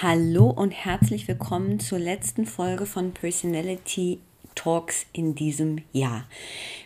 [0.00, 4.20] Hallo und herzlich willkommen zur letzten Folge von Personality
[4.54, 6.28] Talks in diesem Jahr.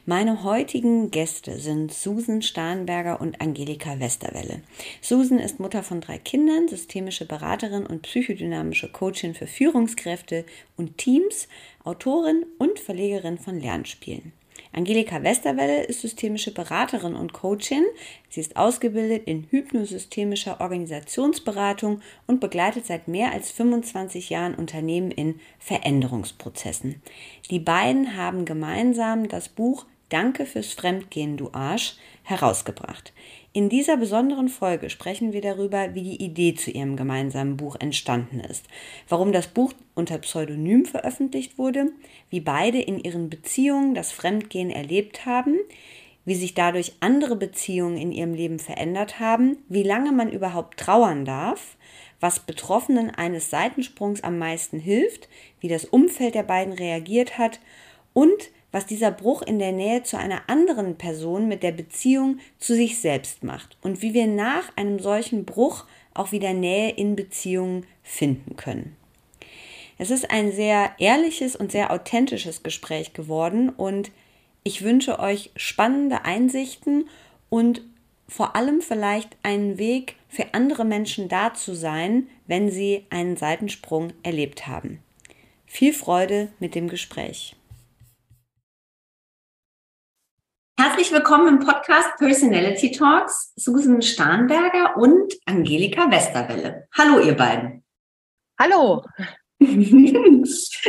[0.06, 4.62] Meine heutigen Gäste sind Susan Starnberger und Angelika Westerwelle.
[5.02, 10.46] Susan ist Mutter von drei Kindern, systemische Beraterin und psychodynamische Coachin für Führungskräfte
[10.78, 11.48] und Teams,
[11.84, 14.32] Autorin und Verlegerin von Lernspielen.
[14.72, 17.84] Angelika Westerwelle ist systemische Beraterin und Coachin.
[18.30, 25.40] Sie ist ausgebildet in hypnosystemischer Organisationsberatung und begleitet seit mehr als 25 Jahren Unternehmen in
[25.58, 27.02] Veränderungsprozessen.
[27.50, 33.12] Die beiden haben gemeinsam das Buch Danke fürs Fremdgehen, du Arsch herausgebracht.
[33.54, 38.40] In dieser besonderen Folge sprechen wir darüber, wie die Idee zu ihrem gemeinsamen Buch entstanden
[38.40, 38.64] ist,
[39.10, 41.92] warum das Buch unter Pseudonym veröffentlicht wurde,
[42.30, 45.58] wie beide in ihren Beziehungen das Fremdgehen erlebt haben,
[46.24, 51.26] wie sich dadurch andere Beziehungen in ihrem Leben verändert haben, wie lange man überhaupt trauern
[51.26, 51.76] darf,
[52.20, 55.28] was Betroffenen eines Seitensprungs am meisten hilft,
[55.60, 57.60] wie das Umfeld der beiden reagiert hat
[58.14, 62.74] und was dieser Bruch in der Nähe zu einer anderen Person mit der Beziehung zu
[62.74, 65.84] sich selbst macht und wie wir nach einem solchen Bruch
[66.14, 68.96] auch wieder Nähe in Beziehungen finden können.
[69.98, 74.10] Es ist ein sehr ehrliches und sehr authentisches Gespräch geworden und
[74.64, 77.08] ich wünsche euch spannende Einsichten
[77.50, 77.82] und
[78.28, 84.12] vor allem vielleicht einen Weg für andere Menschen da zu sein, wenn sie einen Seitensprung
[84.22, 85.00] erlebt haben.
[85.66, 87.54] Viel Freude mit dem Gespräch.
[90.84, 96.88] Herzlich willkommen im Podcast Personality Talks, Susan Starnberger und Angelika Westerwelle.
[96.98, 97.84] Hallo, ihr beiden.
[98.58, 99.04] Hallo.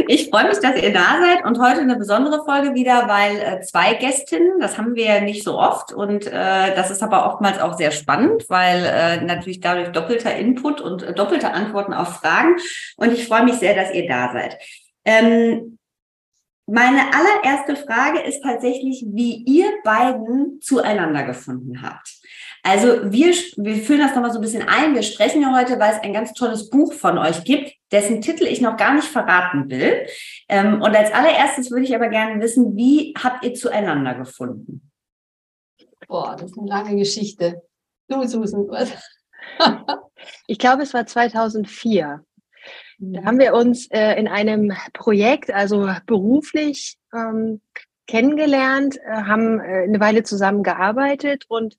[0.07, 3.61] Ich freue mich, dass ihr da seid und heute eine besondere Folge wieder, weil äh,
[3.61, 7.59] zwei Gästinnen, das haben wir ja nicht so oft und äh, das ist aber oftmals
[7.59, 12.55] auch sehr spannend, weil äh, natürlich dadurch doppelter Input und äh, doppelte Antworten auf Fragen
[12.97, 14.57] und ich freue mich sehr, dass ihr da seid.
[15.05, 15.72] Ähm,
[16.65, 22.09] meine allererste Frage ist tatsächlich, wie ihr beiden zueinander gefunden habt.
[22.63, 24.95] Also wir, wir führen das nochmal so ein bisschen ein.
[24.95, 28.45] Wir sprechen ja heute, weil es ein ganz tolles Buch von euch gibt, dessen Titel
[28.45, 30.07] ich noch gar nicht verraten will.
[30.47, 34.89] Ähm, und als allererstes würde ich aber gerne wissen, wie habt ihr zueinander gefunden?
[36.07, 37.61] Boah, das ist eine lange Geschichte.
[38.07, 38.93] Du, Susan, was?
[40.47, 42.23] ich glaube, es war 2004.
[42.99, 43.25] Da mhm.
[43.25, 47.61] haben wir uns äh, in einem Projekt, also beruflich, ähm,
[48.07, 51.77] kennengelernt, äh, haben äh, eine Weile zusammengearbeitet und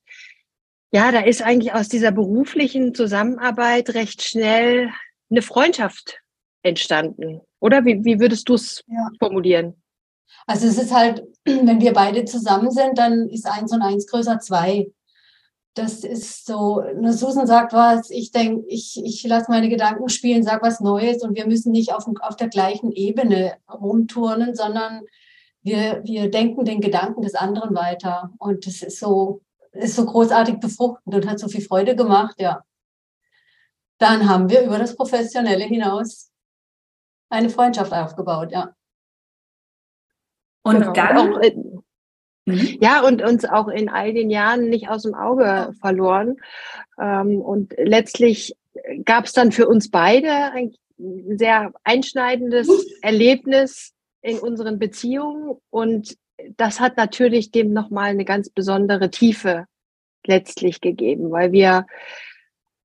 [0.91, 4.91] ja, da ist eigentlich aus dieser beruflichen Zusammenarbeit recht schnell
[5.29, 6.21] eine Freundschaft
[6.63, 7.41] entstanden.
[7.59, 9.09] Oder wie, wie würdest du es ja.
[9.19, 9.83] formulieren?
[10.47, 14.39] Also es ist halt, wenn wir beide zusammen sind, dann ist eins und eins größer
[14.39, 14.87] zwei
[15.75, 20.45] das ist so, eine Susan sagt was, ich denke, ich, ich lasse meine Gedanken spielen,
[20.45, 25.03] sag was Neues und wir müssen nicht auf, auf der gleichen Ebene rumturnen, sondern
[25.63, 28.31] wir, wir denken den Gedanken des anderen weiter.
[28.39, 29.41] Und das ist so,
[29.73, 32.63] ist so großartig befruchtend und hat so viel Freude gemacht, ja.
[33.99, 36.31] Dann haben wir über das Professionelle hinaus
[37.31, 38.75] eine Freundschaft aufgebaut, ja.
[40.63, 40.93] Und genau.
[40.93, 41.41] dann,
[42.47, 42.79] Mhm.
[42.81, 46.37] Ja, und uns auch in all den Jahren nicht aus dem Auge verloren.
[47.01, 48.57] Ähm, und letztlich
[49.05, 50.75] gab es dann für uns beide ein
[51.37, 52.69] sehr einschneidendes
[53.03, 53.93] Erlebnis
[54.23, 55.57] in unseren Beziehungen.
[55.71, 56.17] Und
[56.57, 59.67] das hat natürlich dem nochmal eine ganz besondere Tiefe
[60.27, 61.87] letztlich gegeben, weil wir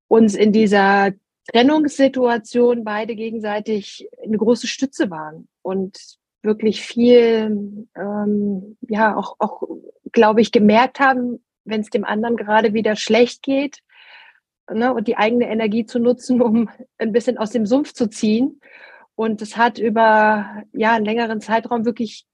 [0.07, 1.11] uns in dieser
[1.51, 9.63] Trennungssituation beide gegenseitig eine große Stütze waren und wirklich viel, ähm, ja, auch, auch
[10.11, 13.79] glaube ich, gemerkt haben, wenn es dem anderen gerade wieder schlecht geht
[14.71, 18.59] ne, und die eigene Energie zu nutzen, um ein bisschen aus dem Sumpf zu ziehen
[19.15, 22.25] Und es hat über ja, einen längeren Zeitraum wirklich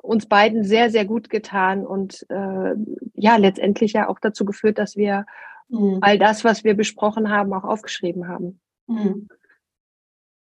[0.00, 2.74] uns beiden sehr, sehr gut getan und äh,
[3.14, 5.26] ja, letztendlich ja auch dazu geführt, dass wir
[5.68, 5.98] mhm.
[6.00, 8.60] all das, was wir besprochen haben, auch aufgeschrieben haben.
[8.86, 9.28] Mhm.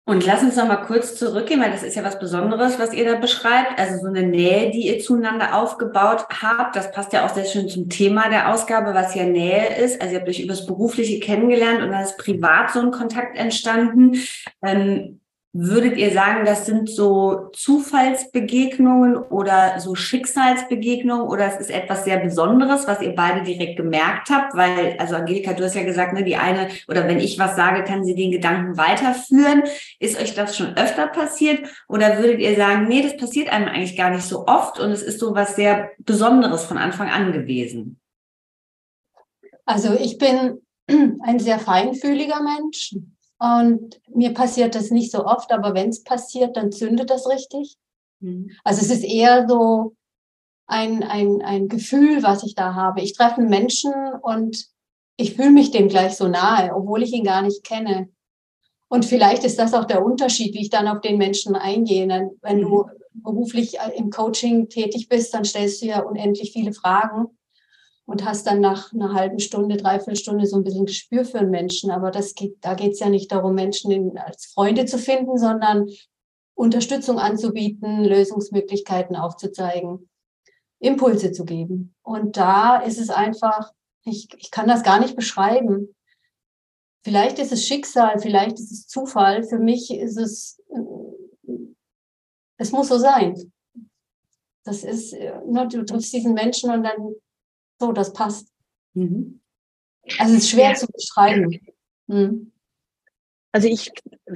[0.04, 3.04] Und lass uns noch mal kurz zurückgehen, weil das ist ja was Besonderes, was ihr
[3.04, 3.78] da beschreibt.
[3.78, 6.74] Also so eine Nähe, die ihr zueinander aufgebaut habt.
[6.74, 10.02] Das passt ja auch sehr schön zum Thema der Ausgabe, was ja Nähe ist.
[10.02, 14.16] Also ihr habt euch übers Berufliche kennengelernt und dann ist privat so ein Kontakt entstanden.
[14.60, 15.20] Ähm,
[15.54, 22.20] Würdet ihr sagen, das sind so Zufallsbegegnungen oder so Schicksalsbegegnungen oder es ist etwas sehr
[22.20, 24.54] Besonderes, was ihr beide direkt gemerkt habt?
[24.56, 27.84] Weil, also Angelika, du hast ja gesagt, ne, die eine, oder wenn ich was sage,
[27.84, 29.64] kann sie den Gedanken weiterführen.
[29.98, 31.68] Ist euch das schon öfter passiert?
[31.86, 35.02] Oder würdet ihr sagen, nee, das passiert einem eigentlich gar nicht so oft und es
[35.02, 38.00] ist so was sehr Besonderes von Anfang an gewesen?
[39.66, 42.94] Also ich bin ein sehr feinfühliger Mensch.
[43.42, 47.76] Und mir passiert das nicht so oft, aber wenn es passiert, dann zündet das richtig.
[48.20, 48.52] Mhm.
[48.62, 49.96] Also es ist eher so
[50.68, 53.00] ein, ein, ein Gefühl, was ich da habe.
[53.00, 53.92] Ich treffe einen Menschen
[54.22, 54.68] und
[55.16, 58.10] ich fühle mich dem gleich so nahe, obwohl ich ihn gar nicht kenne.
[58.86, 62.06] Und vielleicht ist das auch der Unterschied, wie ich dann auf den Menschen eingehe.
[62.42, 63.22] Wenn du mhm.
[63.24, 67.26] beruflich im Coaching tätig bist, dann stellst du ja unendlich viele Fragen
[68.06, 71.50] und hast dann nach einer halben Stunde, dreiviertel Stunde so ein bisschen Gespür für einen
[71.50, 71.90] Menschen.
[71.90, 75.38] Aber das geht, da geht es ja nicht darum, Menschen in, als Freunde zu finden,
[75.38, 75.88] sondern
[76.54, 80.08] Unterstützung anzubieten, Lösungsmöglichkeiten aufzuzeigen,
[80.80, 81.94] Impulse zu geben.
[82.02, 83.72] Und da ist es einfach,
[84.04, 85.94] ich, ich kann das gar nicht beschreiben.
[87.04, 89.44] Vielleicht ist es Schicksal, vielleicht ist es Zufall.
[89.44, 90.60] Für mich ist es,
[92.58, 93.52] es muss so sein.
[94.64, 97.14] Das ist, ne, du triffst diesen Menschen und dann
[97.82, 98.48] so, das passt.
[98.94, 99.40] Mhm.
[100.18, 100.74] Also es ist schwer ja.
[100.74, 101.60] zu beschreiben.
[102.06, 102.52] Mhm.
[103.50, 103.90] Also ich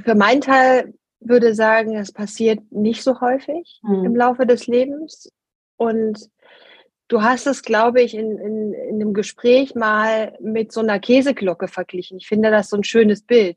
[0.05, 4.05] für meinen Teil würde sagen, es passiert nicht so häufig mhm.
[4.05, 5.31] im Laufe des Lebens.
[5.77, 6.29] Und
[7.09, 11.69] du hast es, glaube ich, in, in, in einem Gespräch mal mit so einer Käseglocke
[11.69, 12.19] verglichen.
[12.19, 13.57] Ich finde das so ein schönes Bild.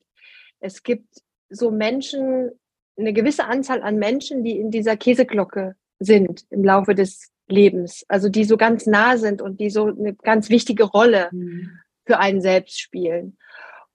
[0.59, 2.51] Es gibt so Menschen,
[2.95, 8.29] eine gewisse Anzahl an Menschen, die in dieser Käseglocke sind im Laufe des Lebens, also
[8.29, 11.71] die so ganz nah sind und die so eine ganz wichtige Rolle mhm.
[12.05, 13.37] für einen selbst spielen.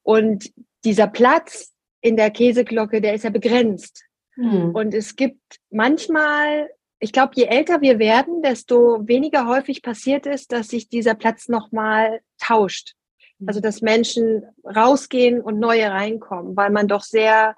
[0.03, 0.53] Und
[0.85, 4.05] dieser Platz in der Käseglocke, der ist ja begrenzt.
[4.37, 4.75] Mhm.
[4.75, 5.41] Und es gibt
[5.71, 6.69] manchmal,
[6.99, 11.49] ich glaube, je älter wir werden, desto weniger häufig passiert ist, dass sich dieser Platz
[11.49, 12.95] nochmal tauscht.
[13.39, 13.49] Mhm.
[13.49, 17.57] Also dass Menschen rausgehen und neue reinkommen, weil man doch sehr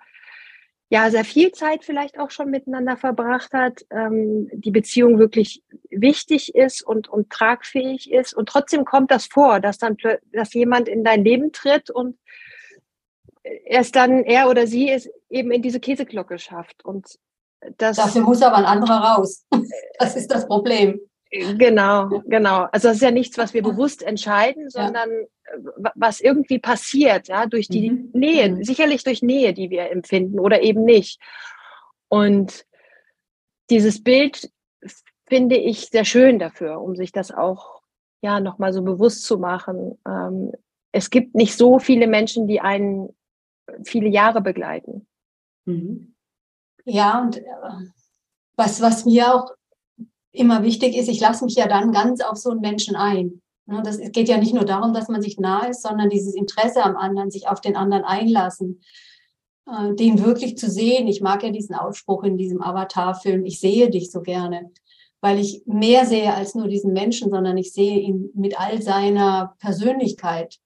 [0.88, 6.54] ja sehr viel Zeit vielleicht auch schon miteinander verbracht hat, ähm, die Beziehung wirklich wichtig
[6.54, 8.34] ist und, und tragfähig ist.
[8.34, 9.96] Und trotzdem kommt das vor, dass dann
[10.32, 12.18] dass jemand in dein Leben tritt und
[13.64, 16.84] erst dann er oder sie es eben in diese Käseglocke schafft.
[16.84, 17.18] Und
[17.78, 19.44] das, Dafür muss aber ein anderer raus.
[19.98, 21.00] Das ist das Problem.
[21.58, 22.66] Genau, genau.
[22.72, 25.92] Also das ist ja nichts, was wir bewusst entscheiden, sondern ja.
[25.94, 28.10] was irgendwie passiert, ja, durch die mhm.
[28.12, 28.64] Nähe, mhm.
[28.64, 31.20] sicherlich durch Nähe, die wir empfinden oder eben nicht.
[32.08, 32.66] Und
[33.70, 34.50] dieses Bild
[35.26, 37.82] finde ich sehr schön dafür, um sich das auch
[38.22, 39.98] ja nochmal so bewusst zu machen.
[40.06, 40.52] Ähm,
[40.92, 43.14] es gibt nicht so viele Menschen, die einen
[43.84, 45.06] viele Jahre begleiten.
[45.64, 46.14] Mhm.
[46.84, 47.44] Ja, und äh,
[48.56, 49.50] was, was mir auch
[50.37, 53.43] immer wichtig ist, ich lasse mich ja dann ganz auf so einen Menschen ein.
[53.66, 56.85] Ne, das geht ja nicht nur darum, dass man sich nahe ist, sondern dieses Interesse
[56.85, 58.81] am anderen, sich auf den anderen einlassen,
[59.66, 61.09] äh, den wirklich zu sehen.
[61.09, 64.71] Ich mag ja diesen Ausspruch in diesem Avatar-Film, ich sehe dich so gerne,
[65.21, 69.57] weil ich mehr sehe als nur diesen Menschen, sondern ich sehe ihn mit all seiner
[69.59, 70.59] Persönlichkeit.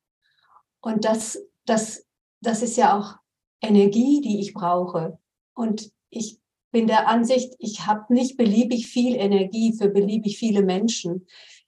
[0.83, 2.05] Und das, das,
[2.43, 3.15] das ist ja auch
[3.63, 5.19] Energie, die ich brauche.
[5.55, 6.39] Und ich
[6.71, 11.27] bin der Ansicht, ich habe nicht beliebig viel Energie für beliebig viele Menschen.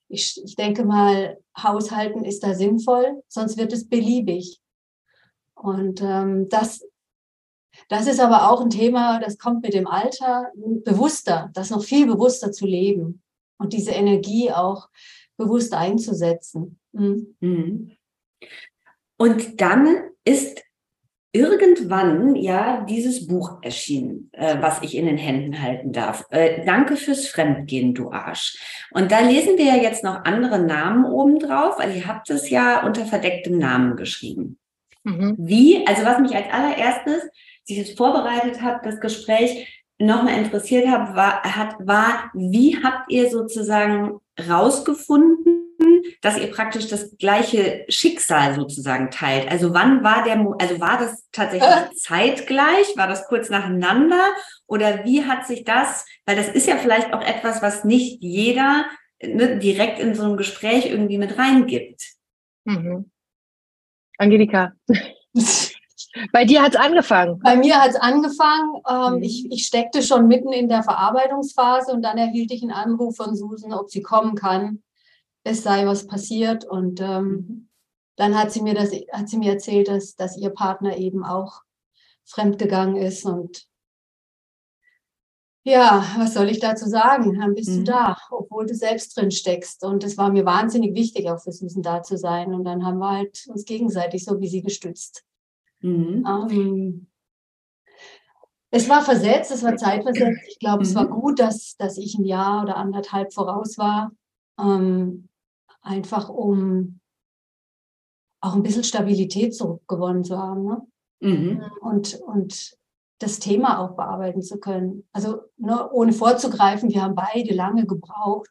[0.09, 4.61] Ich, ich denke mal, Haushalten ist da sinnvoll, sonst wird es beliebig.
[5.55, 6.85] Und ähm, das,
[7.89, 12.07] das ist aber auch ein Thema, das kommt mit dem Alter bewusster, das noch viel
[12.07, 13.23] bewusster zu leben
[13.59, 14.89] und diese Energie auch
[15.37, 16.79] bewusst einzusetzen.
[16.93, 17.37] Mhm.
[17.41, 17.97] mhm.
[19.19, 20.62] Und dann ist
[21.33, 26.27] irgendwann ja dieses Buch erschienen, äh, was ich in den Händen halten darf.
[26.31, 28.59] Äh, Danke fürs Fremdgehen, du Arsch.
[28.91, 32.51] Und da lesen wir ja jetzt noch andere Namen oben drauf, weil ihr habt es
[32.51, 34.59] ja unter verdecktem Namen geschrieben.
[35.05, 35.37] Mhm.
[35.39, 37.33] Wie, also was mich als allererstes, als
[37.67, 43.31] ich es vorbereitet habe, das Gespräch nochmal interessiert hab, war, hat, war, wie habt ihr
[43.31, 45.62] sozusagen rausgefunden,
[46.21, 49.51] dass ihr praktisch das gleiche Schicksal sozusagen teilt?
[49.51, 51.95] Also wann war der, also war das tatsächlich äh.
[51.97, 52.97] zeitgleich?
[52.97, 54.23] War das kurz nacheinander?
[54.67, 58.87] Oder wie hat sich das, weil das ist ja vielleicht auch etwas, was nicht jeder
[59.23, 62.03] ne, direkt in so einem Gespräch irgendwie mit reingibt.
[62.65, 63.11] Mhm.
[64.19, 64.73] Angelika.
[66.33, 67.39] Bei dir hat es angefangen.
[67.41, 68.83] Bei mir hat es angefangen.
[68.89, 69.23] Ähm, mhm.
[69.23, 73.35] ich, ich steckte schon mitten in der Verarbeitungsphase und dann erhielt ich einen Anruf von
[73.35, 74.83] Susan, ob sie kommen kann.
[75.45, 76.65] Es sei was passiert.
[76.65, 77.69] Und ähm, mhm.
[78.17, 81.63] dann hat sie mir das, hat sie mir erzählt, dass, dass ihr Partner eben auch
[82.25, 83.25] fremdgegangen ist.
[83.25, 83.67] Und
[85.65, 87.39] ja, was soll ich dazu sagen?
[87.39, 87.85] Dann bist mhm.
[87.85, 89.85] du da, obwohl du selbst drin steckst.
[89.85, 92.53] Und es war mir wahnsinnig wichtig, auch für Susan da zu sein.
[92.53, 95.25] Und dann haben wir halt uns gegenseitig so wie sie gestützt.
[95.81, 96.25] Mhm.
[96.27, 97.07] Ähm,
[98.75, 100.41] es war versetzt, es war zeitversetzt.
[100.49, 100.83] Ich glaube, mhm.
[100.83, 101.11] es war mhm.
[101.11, 104.13] gut, dass, dass ich ein Jahr oder anderthalb voraus war.
[104.59, 105.29] Ähm,
[105.83, 107.01] einfach um
[108.41, 110.65] auch ein bisschen Stabilität zurückgewonnen zu haben.
[110.65, 110.83] Ne?
[111.21, 111.63] Mhm.
[111.81, 112.77] Und, und
[113.19, 115.07] das Thema auch bearbeiten zu können.
[115.13, 118.51] Also ne, ohne vorzugreifen, wir haben beide lange gebraucht,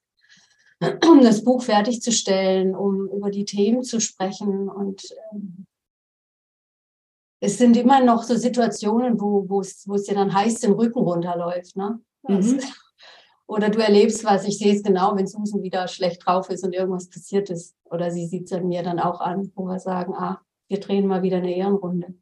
[1.05, 4.69] um das Buch fertigzustellen, um über die Themen zu sprechen.
[4.69, 5.65] Und ähm,
[7.41, 10.71] es sind immer noch so Situationen, wo, wo, es, wo es dir dann heiß den
[10.71, 11.75] Rücken runterläuft.
[11.75, 11.99] Ne?
[12.27, 12.61] Mhm.
[13.51, 16.73] Oder du erlebst was, ich sehe es genau, wenn Susan wieder schlecht drauf ist und
[16.73, 17.75] irgendwas passiert ist.
[17.83, 20.39] Oder sie sieht es mir dann auch an, wo wir sagen, ah,
[20.69, 22.13] wir drehen mal wieder eine Ehrenrunde.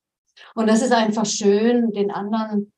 [0.56, 2.74] Und das ist einfach schön, den anderen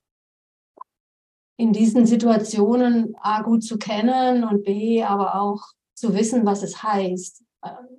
[1.56, 5.62] in diesen Situationen A gut zu kennen und B aber auch
[5.94, 7.46] zu wissen, was es heißt.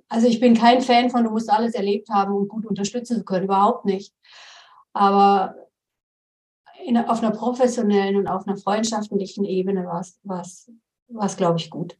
[0.07, 3.23] Also ich bin kein Fan von, du musst alles erlebt haben, um gut unterstützen zu
[3.23, 4.13] können, überhaupt nicht.
[4.93, 5.55] Aber
[6.85, 10.01] in, auf einer professionellen und auf einer freundschaftlichen Ebene war
[10.41, 11.97] es, glaube ich, gut.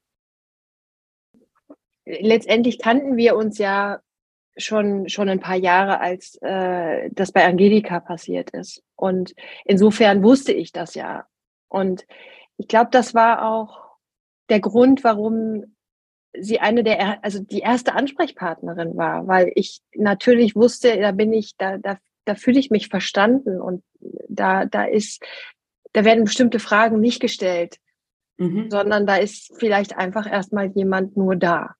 [2.05, 3.99] Letztendlich kannten wir uns ja
[4.57, 8.83] schon, schon ein paar Jahre, als äh, das bei Angelika passiert ist.
[8.95, 9.33] Und
[9.65, 11.25] insofern wusste ich das ja.
[11.69, 12.05] Und
[12.57, 13.97] ich glaube, das war auch
[14.49, 15.75] der Grund, warum
[16.37, 21.55] sie eine der, also die erste Ansprechpartnerin war, weil ich natürlich wusste, da bin ich,
[21.57, 23.83] da, da, da fühle ich mich verstanden und
[24.29, 25.23] da, da ist,
[25.93, 27.77] da werden bestimmte Fragen nicht gestellt,
[28.37, 28.69] mhm.
[28.69, 31.75] sondern da ist vielleicht einfach erstmal jemand nur da.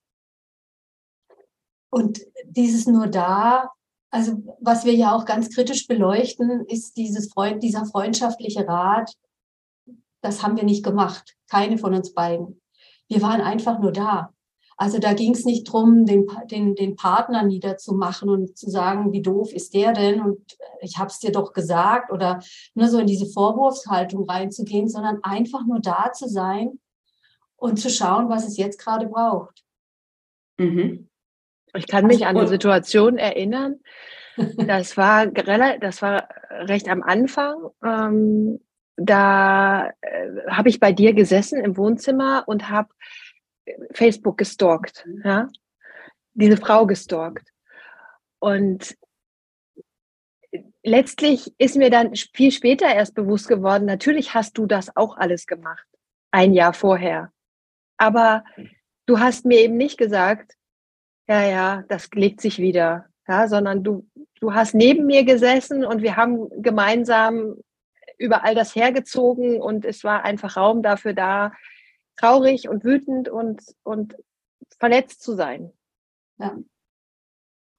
[1.90, 3.70] Und dieses nur da,
[4.10, 9.14] also was wir ja auch ganz kritisch beleuchten, ist dieses Freund, dieser freundschaftliche Rat.
[10.22, 11.36] Das haben wir nicht gemacht.
[11.50, 12.62] Keine von uns beiden.
[13.08, 14.33] Wir waren einfach nur da.
[14.84, 19.22] Also da ging es nicht drum, den, den, den Partner niederzumachen und zu sagen, wie
[19.22, 22.42] doof ist der denn und ich habe es dir doch gesagt oder
[22.74, 26.82] nur so in diese Vorwurfshaltung reinzugehen, sondern einfach nur da zu sein
[27.56, 29.64] und zu schauen, was es jetzt gerade braucht.
[30.58, 31.08] Mhm.
[31.76, 33.80] Ich kann mich an eine Situation erinnern,
[34.36, 37.56] das war, das war recht am Anfang.
[37.86, 38.60] Ähm,
[38.98, 42.90] da äh, habe ich bei dir gesessen im Wohnzimmer und habe
[43.92, 45.22] Facebook gestalkt, mhm.
[45.24, 45.48] ja,
[46.34, 47.50] diese Frau gestalkt.
[48.40, 48.98] Und
[50.84, 55.48] letztlich ist mir dann viel später erst bewusst geworden, natürlich hast du das auch alles
[55.48, 55.86] gemacht,
[56.32, 57.32] ein Jahr vorher.
[57.98, 58.44] Aber
[59.06, 60.56] du hast mir eben nicht gesagt,
[61.28, 64.08] ja, ja, das legt sich wieder, ja, sondern du,
[64.42, 67.56] du hast neben mir gesessen und wir haben gemeinsam
[68.18, 71.54] über all das hergezogen und es war einfach Raum dafür da,
[72.18, 74.16] traurig und wütend und, und
[74.80, 75.72] verletzt zu sein.
[76.38, 76.58] Ja.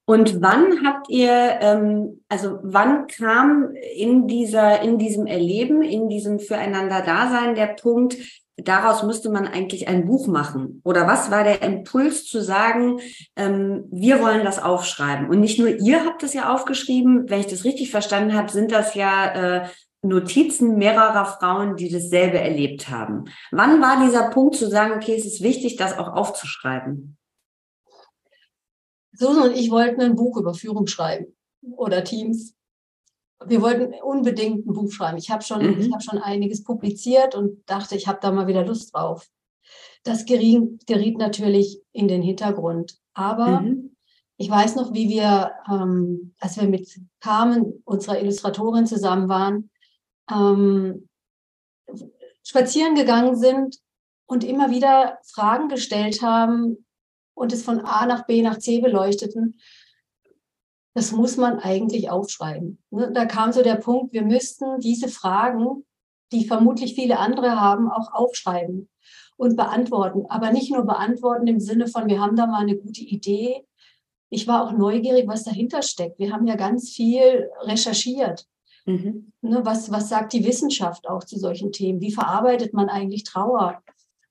[0.07, 6.39] Und wann habt ihr, ähm, also wann kam in dieser, in diesem Erleben, in diesem
[6.39, 8.15] Füreinander-Dasein der Punkt,
[8.55, 10.79] daraus müsste man eigentlich ein Buch machen?
[10.83, 12.99] Oder was war der Impuls zu sagen,
[13.35, 15.27] ähm, wir wollen das aufschreiben?
[15.27, 18.71] Und nicht nur ihr habt es ja aufgeschrieben, wenn ich das richtig verstanden habe, sind
[18.71, 19.67] das ja äh,
[20.07, 23.25] Notizen mehrerer Frauen, die dasselbe erlebt haben.
[23.51, 27.17] Wann war dieser Punkt zu sagen, okay, es ist wichtig, das auch aufzuschreiben?
[29.13, 32.53] Susan und ich wollten ein Buch über Führung schreiben oder Teams.
[33.45, 35.17] Wir wollten unbedingt ein Buch schreiben.
[35.17, 35.79] Ich habe schon, mhm.
[35.79, 39.27] ich schon einiges publiziert und dachte, ich habe da mal wieder Lust drauf.
[40.03, 42.97] Das geriet, geriet natürlich in den Hintergrund.
[43.13, 43.95] Aber mhm.
[44.37, 49.69] ich weiß noch, wie wir, ähm, als wir mit Carmen, unserer Illustratorin, zusammen waren,
[50.31, 51.07] ähm,
[52.43, 53.77] spazieren gegangen sind
[54.27, 56.85] und immer wieder Fragen gestellt haben
[57.33, 59.59] und es von A nach B nach C beleuchteten,
[60.93, 62.81] das muss man eigentlich aufschreiben.
[62.89, 63.11] Ne?
[63.11, 65.85] Da kam so der Punkt, wir müssten diese Fragen,
[66.31, 68.89] die vermutlich viele andere haben, auch aufschreiben.
[69.37, 70.25] und beantworten.
[70.29, 73.65] Aber nicht nur beantworten im Sinne von, wir haben da mal eine gute Idee.
[74.29, 76.19] Ich war auch neugierig, was dahinter steckt.
[76.19, 78.47] Wir haben ja ganz viel recherchiert.
[78.85, 79.31] Mhm.
[79.41, 82.01] Ne, was, was sagt die Wissenschaft auch zu solchen Themen?
[82.01, 83.81] Wie verarbeitet man eigentlich Trauer?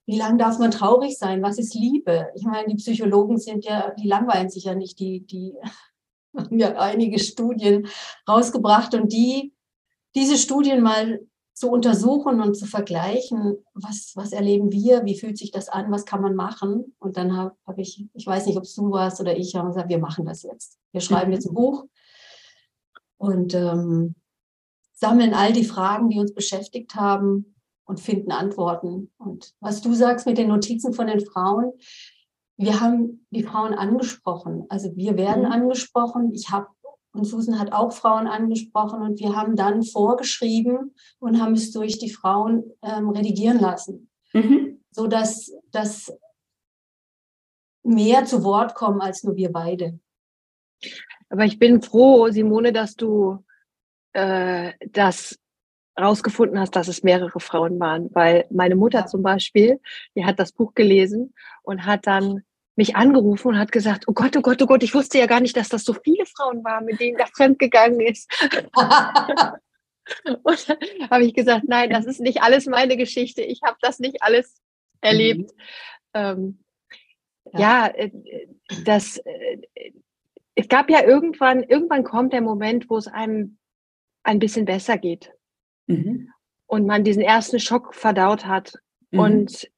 [0.07, 1.43] Wie lange darf man traurig sein?
[1.43, 2.29] Was ist Liebe?
[2.35, 5.55] Ich meine, die Psychologen sind ja, die langweilen sich ja nicht, die, die
[6.37, 7.89] haben ja einige Studien
[8.29, 9.53] rausgebracht und die,
[10.15, 11.21] diese Studien mal
[11.55, 16.05] zu untersuchen und zu vergleichen, was, was erleben wir, wie fühlt sich das an, was
[16.05, 16.97] kann man machen.
[16.99, 19.69] Und dann habe hab ich, ich weiß nicht, ob es du warst oder ich, haben
[19.69, 20.79] gesagt, wir machen das jetzt.
[20.91, 21.87] Wir schreiben jetzt ein Buch
[23.19, 24.17] und ähm,
[24.95, 29.13] sammeln all die Fragen, die uns beschäftigt haben und finden Antworten.
[29.19, 31.73] Und was du sagst mit den Notizen von den Frauen,
[32.57, 34.65] wir haben die Frauen angesprochen.
[34.69, 35.53] Also wir werden mhm.
[35.53, 36.33] angesprochen.
[36.35, 36.69] Ich habe
[37.15, 41.99] und Susan hat auch Frauen angesprochen und wir haben dann vorgeschrieben und haben es durch
[41.99, 44.81] die Frauen ähm, redigieren lassen, mhm.
[44.91, 46.13] so dass das
[47.85, 50.01] mehr zu Wort kommen als nur wir beide.
[51.29, 53.39] Aber ich bin froh, Simone, dass du
[54.15, 55.39] äh, das
[55.99, 59.81] rausgefunden hast, dass es mehrere Frauen waren, weil meine Mutter zum Beispiel,
[60.17, 62.43] die hat das Buch gelesen und hat dann
[62.77, 65.41] mich angerufen und hat gesagt, oh Gott, oh Gott, oh Gott, ich wusste ja gar
[65.41, 68.29] nicht, dass das so viele Frauen waren, mit denen das fremdgegangen ist.
[70.43, 70.79] und dann
[71.11, 73.43] habe ich gesagt, nein, das ist nicht alles meine Geschichte.
[73.43, 74.61] Ich habe das nicht alles
[75.01, 75.53] erlebt.
[75.53, 76.15] Mhm.
[76.15, 76.65] Ähm,
[77.53, 78.11] ja, ja äh,
[78.85, 79.59] das, äh,
[80.57, 83.59] es gab ja irgendwann, irgendwann kommt der Moment, wo es einem
[84.25, 85.33] ein bisschen besser geht.
[85.87, 86.31] Mhm.
[86.67, 88.75] Und man diesen ersten Schock verdaut hat.
[89.11, 89.19] Mhm.
[89.19, 89.71] Und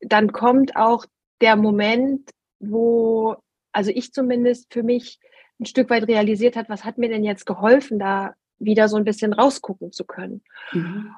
[0.00, 1.06] dann kommt auch
[1.40, 3.36] der Moment, wo,
[3.72, 5.20] also ich zumindest für mich
[5.60, 9.04] ein Stück weit realisiert hat, was hat mir denn jetzt geholfen, da wieder so ein
[9.04, 10.42] bisschen rausgucken zu können.
[10.72, 11.14] Mhm.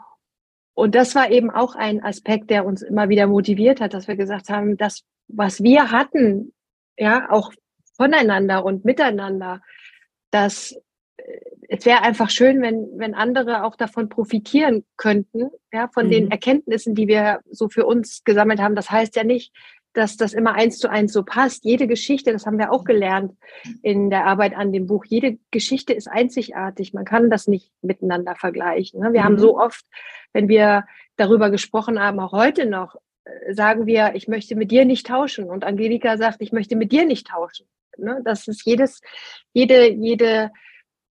[0.74, 4.16] Und das war eben auch ein Aspekt, der uns immer wieder motiviert hat, dass wir
[4.16, 6.52] gesagt haben, das, was wir hatten,
[6.96, 7.52] ja, auch
[7.96, 9.60] voneinander und miteinander,
[10.30, 10.80] dass äh,
[11.68, 16.10] es wäre einfach schön, wenn, wenn andere auch davon profitieren könnten, ja, von mhm.
[16.10, 18.74] den Erkenntnissen, die wir so für uns gesammelt haben.
[18.74, 19.52] Das heißt ja nicht,
[19.94, 21.64] dass das immer eins zu eins so passt.
[21.64, 23.32] Jede Geschichte, das haben wir auch gelernt
[23.82, 26.94] in der Arbeit an dem Buch, jede Geschichte ist einzigartig.
[26.94, 29.00] Man kann das nicht miteinander vergleichen.
[29.00, 29.12] Ne?
[29.12, 29.24] Wir mhm.
[29.24, 29.84] haben so oft,
[30.32, 30.84] wenn wir
[31.16, 35.48] darüber gesprochen haben, auch heute noch, äh, sagen wir, ich möchte mit dir nicht tauschen.
[35.48, 37.66] Und Angelika sagt, ich möchte mit dir nicht tauschen.
[37.98, 38.20] Ne?
[38.24, 39.00] Das ist jedes,
[39.52, 40.50] jede, jede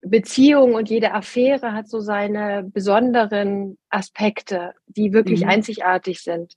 [0.01, 5.49] Beziehung und jede Affäre hat so seine besonderen Aspekte, die wirklich mhm.
[5.49, 6.55] einzigartig sind.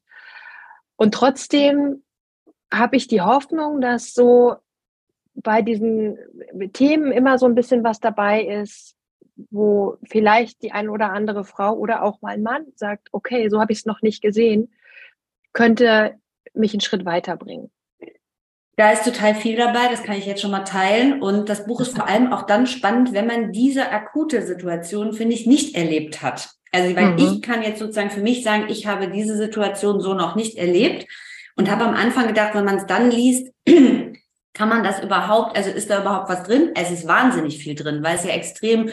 [0.96, 2.04] Und trotzdem
[2.72, 4.56] habe ich die Hoffnung, dass so
[5.34, 6.18] bei diesen
[6.74, 8.96] Themen immer so ein bisschen was dabei ist,
[9.50, 13.60] wo vielleicht die eine oder andere Frau oder auch mal ein Mann sagt, okay, so
[13.60, 14.72] habe ich es noch nicht gesehen,
[15.54, 16.20] könnte
[16.54, 17.72] mich einen Schritt weiterbringen.
[18.82, 21.22] Da ist total viel dabei, das kann ich jetzt schon mal teilen.
[21.22, 25.36] Und das Buch ist vor allem auch dann spannend, wenn man diese akute Situation, finde
[25.36, 26.50] ich, nicht erlebt hat.
[26.72, 27.18] Also, weil mhm.
[27.20, 31.06] ich kann jetzt sozusagen für mich sagen, ich habe diese Situation so noch nicht erlebt
[31.56, 33.52] und habe am Anfang gedacht, wenn man es dann liest,
[34.56, 36.72] kann man das überhaupt, also ist da überhaupt was drin?
[36.74, 38.90] Es ist wahnsinnig viel drin, weil es ja extrem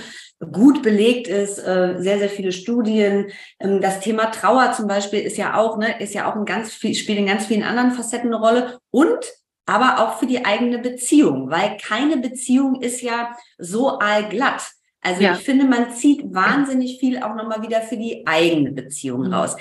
[0.53, 3.31] gut belegt ist, äh, sehr, sehr viele Studien.
[3.59, 6.75] Ähm, das Thema Trauer zum Beispiel ist ja auch, ne, ist ja auch ein ganz
[6.75, 9.25] viel, spielt in ganz vielen anderen Facetten eine Rolle und
[9.69, 14.63] aber auch für die eigene Beziehung, weil keine Beziehung ist ja so allglatt.
[15.03, 15.35] Also ja.
[15.35, 19.35] ich finde, man zieht wahnsinnig viel auch nochmal wieder für die eigene Beziehung mhm.
[19.35, 19.57] raus.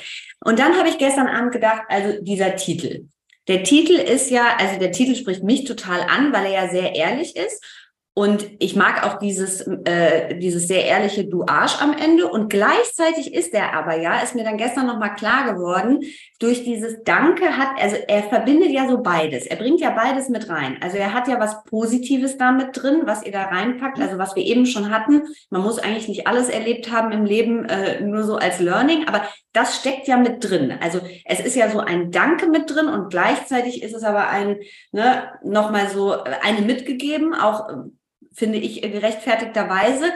[0.45, 3.07] Und dann habe ich gestern Abend gedacht, also dieser Titel.
[3.49, 6.95] Der Titel ist ja, also der Titel spricht mich total an, weil er ja sehr
[6.95, 7.61] ehrlich ist.
[8.17, 12.27] Und ich mag auch dieses, äh, dieses sehr ehrliche Du Arsch am Ende.
[12.27, 15.99] Und gleichzeitig ist er aber ja, ist mir dann gestern nochmal klar geworden,
[16.39, 19.45] durch dieses Danke hat, also er verbindet ja so beides.
[19.45, 20.79] Er bringt ja beides mit rein.
[20.81, 24.35] Also er hat ja was Positives da mit drin, was ihr da reinpackt, also was
[24.35, 25.21] wir eben schon hatten.
[25.51, 29.27] Man muss eigentlich nicht alles erlebt haben im Leben, äh, nur so als Learning, aber
[29.53, 30.73] das steckt ja mit drin.
[30.81, 34.57] Also es ist ja so ein Danke mit drin und gleichzeitig ist es aber ein,
[34.91, 37.69] ne, nochmal so eine mitgegeben, auch
[38.37, 40.13] finde ich, gerechtfertigterweise.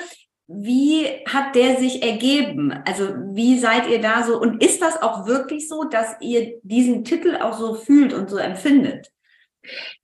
[0.48, 2.72] Wie hat der sich ergeben?
[2.86, 4.40] Also wie seid ihr da so?
[4.40, 8.38] Und ist das auch wirklich so, dass ihr diesen Titel auch so fühlt und so
[8.38, 9.12] empfindet?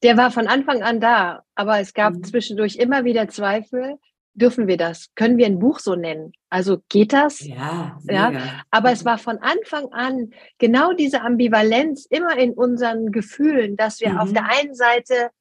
[0.04, 2.24] Der war von Anfang an da, aber es gab mhm.
[2.24, 3.96] zwischendurch immer wieder Zweifel.
[4.34, 5.08] Dürfen wir das?
[5.16, 6.32] Können wir ein Buch so nennen?
[6.50, 7.40] Also geht das?
[7.40, 8.32] Ja, ja.
[8.70, 14.12] Aber es war von Anfang an genau diese Ambivalenz immer in unseren Gefühlen, dass wir
[14.12, 14.18] mhm.
[14.20, 15.32] auf der einen Seite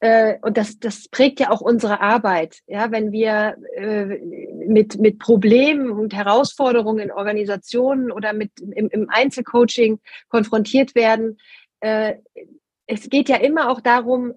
[0.00, 2.60] äh, und das, das prägt ja auch unsere Arbeit.
[2.66, 4.04] Ja, wenn wir äh,
[4.66, 11.38] mit, mit Problemen und Herausforderungen in Organisationen oder mit im, im Einzelcoaching konfrontiert werden,
[11.80, 12.14] äh,
[12.86, 14.34] es geht ja immer auch darum,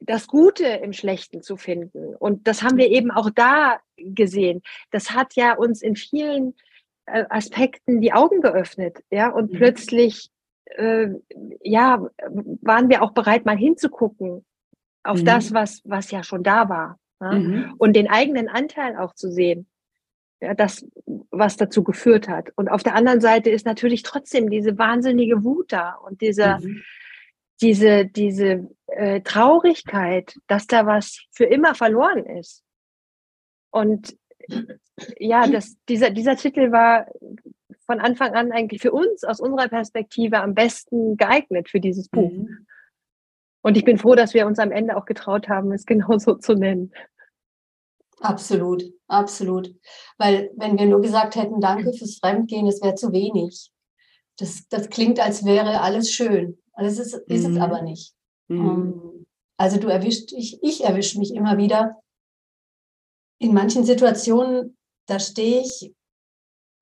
[0.00, 2.14] das Gute im Schlechten zu finden.
[2.14, 4.62] Und das haben wir eben auch da gesehen.
[4.90, 6.54] Das hat ja uns in vielen
[7.06, 9.02] äh, Aspekten die Augen geöffnet.
[9.10, 9.56] Ja, und mhm.
[9.56, 10.28] plötzlich
[10.76, 11.08] äh,
[11.62, 12.06] ja,
[12.60, 14.44] waren wir auch bereit, mal hinzugucken
[15.06, 15.24] auf mhm.
[15.24, 16.98] das, was, was ja schon da war.
[17.20, 17.32] Ja?
[17.32, 17.74] Mhm.
[17.78, 19.66] Und den eigenen Anteil auch zu sehen.
[20.40, 20.86] Ja, das,
[21.30, 22.50] was dazu geführt hat.
[22.56, 26.82] Und auf der anderen Seite ist natürlich trotzdem diese wahnsinnige Wut da und diese, mhm.
[27.62, 32.62] diese, diese äh, Traurigkeit, dass da was für immer verloren ist.
[33.70, 34.16] Und
[35.18, 37.06] ja, das, dieser, dieser Titel war
[37.86, 42.32] von Anfang an eigentlich für uns aus unserer Perspektive am besten geeignet für dieses Buch.
[42.32, 42.66] Mhm.
[43.66, 46.54] Und ich bin froh, dass wir uns am Ende auch getraut haben, es genauso zu
[46.54, 46.92] nennen.
[48.20, 49.74] Absolut, absolut.
[50.18, 53.72] Weil wenn wir nur gesagt hätten, danke fürs Fremdgehen, es wäre zu wenig.
[54.36, 56.62] Das, das klingt, als wäre alles schön.
[56.76, 57.56] Das ist, ist mhm.
[57.56, 58.14] es aber nicht.
[58.46, 58.68] Mhm.
[58.68, 59.26] Ähm,
[59.56, 62.00] also du erwischt, ich, ich erwische mich immer wieder.
[63.40, 64.76] In manchen Situationen,
[65.06, 65.92] da stehe ich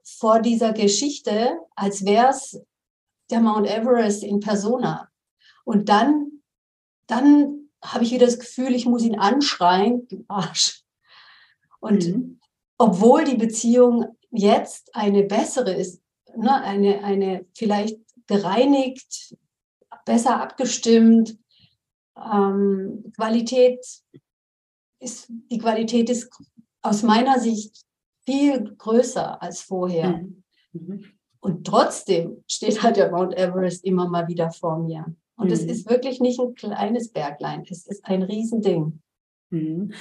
[0.03, 2.61] vor dieser Geschichte, als wäre es
[3.31, 5.09] der Mount Everest in Persona.
[5.65, 6.34] Und dann
[7.07, 10.83] dann habe ich wieder das Gefühl, ich muss ihn anschreien, du Arsch.
[11.81, 12.41] Und mhm.
[12.79, 16.03] obwohl die Beziehung jetzt eine bessere ist,
[16.37, 19.37] ne, eine, eine vielleicht gereinigt,
[20.05, 21.39] besser abgestimmt,
[22.17, 23.85] ähm, Qualität
[25.01, 26.31] ist, die Qualität ist
[26.83, 27.85] aus meiner Sicht
[28.25, 30.19] viel größer als vorher.
[30.19, 30.45] Mhm.
[30.73, 31.05] Mhm.
[31.41, 35.15] Und trotzdem steht halt der Mount Everest immer mal wieder vor mir.
[35.37, 35.69] Und es mhm.
[35.71, 39.01] ist wirklich nicht ein kleines Berglein, es ist ein Riesending.
[39.51, 39.93] Mhm.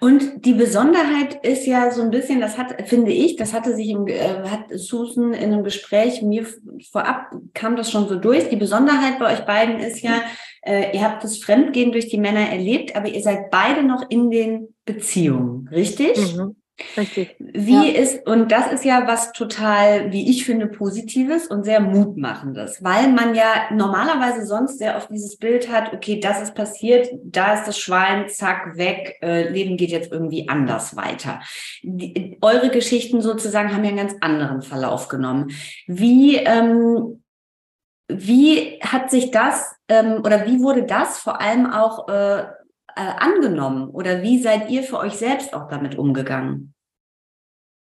[0.00, 3.88] Und die Besonderheit ist ja so ein bisschen, das hat, finde ich, das hatte sich
[3.88, 6.46] im, äh, hat Susan in einem Gespräch mir
[6.90, 8.48] vorab kam das schon so durch.
[8.48, 10.22] Die Besonderheit bei euch beiden ist ja,
[10.62, 14.30] äh, ihr habt das Fremdgehen durch die Männer erlebt, aber ihr seid beide noch in
[14.30, 16.36] den Beziehungen, richtig?
[16.36, 16.56] Mhm.
[16.96, 17.36] Richtig.
[17.38, 18.00] Wie ja.
[18.00, 23.08] ist, und das ist ja was total, wie ich finde, Positives und sehr Mutmachendes, weil
[23.12, 27.66] man ja normalerweise sonst sehr oft dieses Bild hat, okay, das ist passiert, da ist
[27.66, 31.40] das Schwein, zack, weg, äh, Leben geht jetzt irgendwie anders weiter.
[31.82, 35.52] Die, eure Geschichten sozusagen haben ja einen ganz anderen Verlauf genommen.
[35.86, 37.22] Wie, ähm,
[38.08, 42.46] wie hat sich das ähm, oder wie wurde das vor allem auch äh, äh,
[43.08, 46.74] angenommen oder wie seid ihr für euch selbst auch damit umgegangen?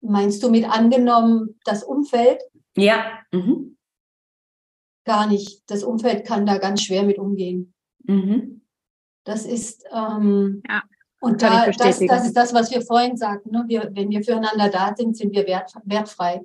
[0.00, 2.42] Meinst du mit angenommen das Umfeld?
[2.76, 3.04] Ja.
[3.32, 3.76] Mhm.
[5.04, 5.62] Gar nicht.
[5.70, 7.74] Das Umfeld kann da ganz schwer mit umgehen.
[8.04, 8.62] Mhm.
[9.24, 10.82] Das ist ähm, ja.
[11.24, 13.50] Und da, das, das, ist das, was wir vorhin sagten.
[13.50, 13.64] Ne?
[13.66, 16.44] Wir, wenn wir füreinander da sind, sind wir wert, wertfrei.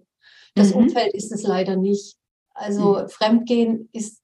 [0.56, 0.84] Das mhm.
[0.84, 2.18] Umfeld ist es leider nicht.
[2.54, 3.10] Also mhm.
[3.10, 4.22] Fremdgehen ist,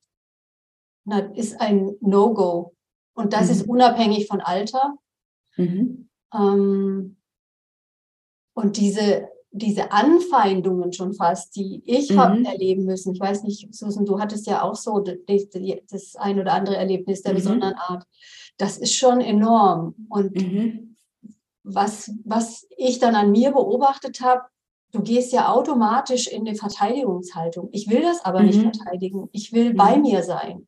[1.04, 2.75] na, ist ein No-Go.
[3.16, 3.52] Und das mhm.
[3.52, 4.96] ist unabhängig von Alter.
[5.58, 6.10] Mhm.
[6.34, 7.18] Ähm,
[8.54, 12.20] und diese, diese Anfeindungen schon fast, die ich mhm.
[12.20, 15.18] habe erleben müssen, ich weiß nicht, Susan, du hattest ja auch so das,
[15.90, 17.38] das ein oder andere Erlebnis der mhm.
[17.38, 18.06] besonderen Art.
[18.58, 19.96] Das ist schon enorm.
[20.10, 20.96] Und mhm.
[21.64, 24.44] was, was ich dann an mir beobachtet habe,
[24.92, 27.70] du gehst ja automatisch in eine Verteidigungshaltung.
[27.72, 28.74] Ich will das aber nicht mhm.
[28.74, 29.30] verteidigen.
[29.32, 30.02] Ich will bei mhm.
[30.02, 30.68] mir sein.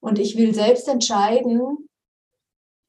[0.00, 1.88] Und ich will selbst entscheiden,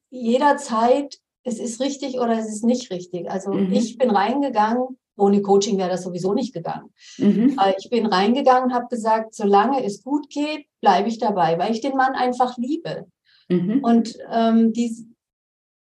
[0.10, 3.30] jederzeit, es ist richtig oder es ist nicht richtig.
[3.30, 3.72] Also mhm.
[3.72, 6.94] ich bin reingegangen, ohne Coaching wäre das sowieso nicht gegangen.
[7.18, 7.60] Mhm.
[7.78, 11.82] Ich bin reingegangen und habe gesagt, solange es gut geht, bleibe ich dabei, weil ich
[11.82, 13.08] den Mann einfach liebe.
[13.50, 13.84] Mhm.
[13.84, 15.06] Und ähm, dies,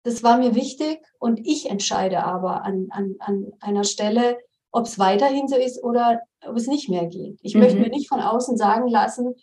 [0.03, 4.37] das war mir wichtig und ich entscheide aber an, an, an einer Stelle,
[4.71, 7.37] ob es weiterhin so ist oder ob es nicht mehr geht.
[7.41, 7.83] Ich möchte mhm.
[7.83, 9.35] mir nicht von außen sagen lassen,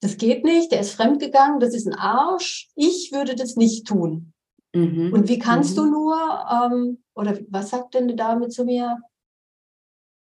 [0.00, 4.32] das geht nicht, der ist fremdgegangen, das ist ein Arsch, ich würde das nicht tun.
[4.74, 5.12] Mhm.
[5.12, 5.76] Und wie kannst mhm.
[5.76, 8.98] du nur, ähm, oder was sagt denn eine Dame zu mir,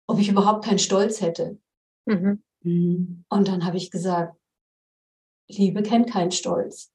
[0.08, 1.60] ob ich überhaupt keinen Stolz hätte?
[2.06, 2.44] Mhm.
[2.64, 3.26] mhm.
[3.30, 4.38] Und dann habe ich gesagt,
[5.50, 6.92] Liebe kennt keinen Stolz.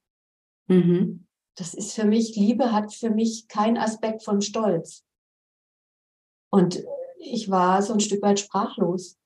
[0.68, 1.26] Mhm.
[1.56, 5.04] Das ist für mich, Liebe hat für mich keinen Aspekt von Stolz.
[6.50, 6.84] Und
[7.18, 9.18] ich war so ein Stück weit sprachlos.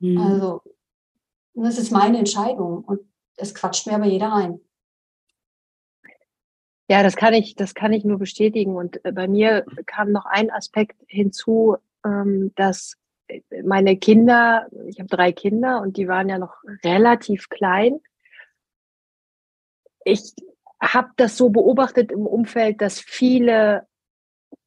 [0.00, 0.18] Mhm.
[0.18, 0.62] Also
[1.54, 3.00] und das ist meine Entscheidung und
[3.36, 4.60] es quatscht mir aber jeder rein.
[6.88, 8.74] Ja, das kann ich, das kann ich nur bestätigen.
[8.74, 12.96] Und äh, bei mir kam noch ein Aspekt hinzu, ähm, dass
[13.62, 18.00] meine Kinder, ich habe drei Kinder und die waren ja noch relativ klein.
[20.04, 20.34] Ich
[20.82, 23.86] habe das so beobachtet im Umfeld, dass viele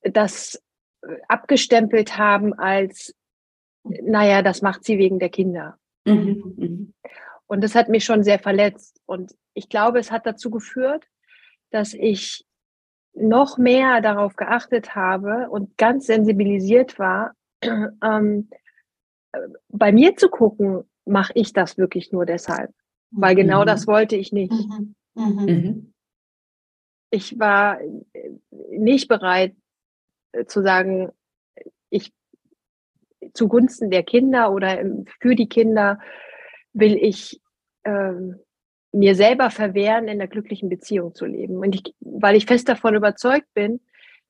[0.01, 0.63] das
[1.01, 3.13] äh, abgestempelt haben als,
[3.83, 5.77] naja, das macht sie wegen der Kinder.
[6.05, 6.53] Mhm.
[6.57, 6.93] mhm.
[7.47, 8.99] Und das hat mich schon sehr verletzt.
[9.05, 11.05] Und ich glaube, es hat dazu geführt,
[11.69, 12.45] dass ich
[13.13, 18.49] noch mehr darauf geachtet habe und ganz sensibilisiert war, ähm,
[19.69, 22.71] bei mir zu gucken, mache ich das wirklich nur deshalb?
[23.11, 23.67] Weil genau mhm.
[23.67, 24.51] das wollte ich nicht.
[24.51, 24.95] Mhm.
[25.15, 25.45] Mhm.
[25.45, 25.93] mhm.
[27.11, 27.77] Ich war
[28.71, 29.55] nicht bereit
[30.31, 31.11] äh, zu sagen,
[33.33, 34.83] zugunsten der Kinder oder
[35.19, 35.99] für die Kinder
[36.73, 37.41] will ich
[37.83, 38.39] ähm,
[38.91, 41.57] mir selber verwehren, in einer glücklichen Beziehung zu leben.
[41.57, 43.81] Und ich, weil ich fest davon überzeugt bin,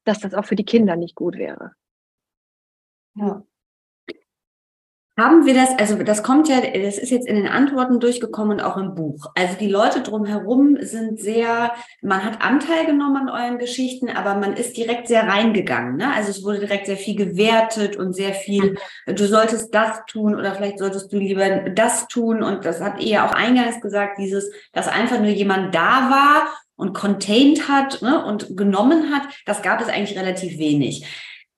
[0.05, 1.71] dass das auch für die Kinder nicht gut wäre.
[3.15, 3.43] Ja.
[5.15, 8.65] Haben wir das, also das kommt ja, das ist jetzt in den Antworten durchgekommen und
[8.65, 9.27] auch im Buch.
[9.35, 11.71] Also die Leute drumherum sind sehr,
[12.01, 15.97] man hat Anteil genommen an euren Geschichten, aber man ist direkt sehr reingegangen.
[15.97, 16.11] Ne?
[16.15, 20.55] Also es wurde direkt sehr viel gewertet und sehr viel, du solltest das tun oder
[20.55, 22.41] vielleicht solltest du lieber das tun.
[22.41, 26.93] Und das hat ihr auch eingangs gesagt, dieses, dass einfach nur jemand da war und
[26.93, 31.05] contained hat ne, und genommen hat, das gab es eigentlich relativ wenig.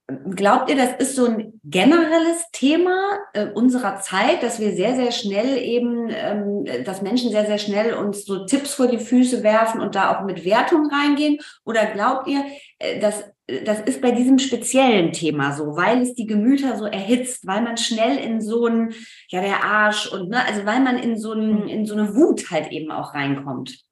[0.08, 5.12] Glaubt ihr, das ist so ein generelles Thema äh, unserer Zeit, dass wir sehr, sehr
[5.12, 9.82] schnell eben, ähm, dass Menschen sehr, sehr schnell uns so Tipps vor die Füße werfen
[9.82, 11.39] und da auch mit Wertung reingehen?
[11.63, 12.46] Oder glaubt ihr,
[12.78, 17.46] äh, dass das ist bei diesem speziellen Thema so, weil es die Gemüter so erhitzt,
[17.46, 18.94] weil man schnell in so ein,
[19.30, 22.50] ja, der Arsch und, ne, also weil man in so, ein, in so eine Wut
[22.50, 23.84] halt eben auch reinkommt?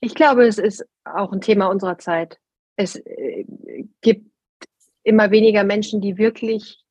[0.00, 2.38] Ich glaube, es ist auch ein Thema unserer Zeit.
[2.76, 3.44] Es äh,
[4.00, 4.33] gibt
[5.04, 6.82] immer weniger Menschen, die wirklich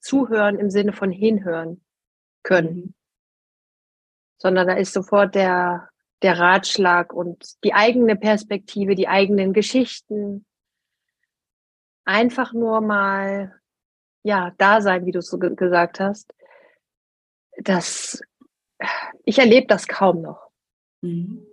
[0.00, 1.84] zuhören im Sinne von hinhören
[2.42, 2.76] können.
[2.76, 2.94] Mhm.
[4.38, 5.88] Sondern da ist sofort der,
[6.22, 10.44] der Ratschlag und die eigene Perspektive, die eigenen Geschichten.
[12.04, 13.54] Einfach nur mal,
[14.24, 16.34] ja, da sein, wie du es so gesagt hast.
[17.58, 18.20] Das,
[19.24, 20.50] ich erlebe das kaum noch.
[21.02, 21.46] Mhm.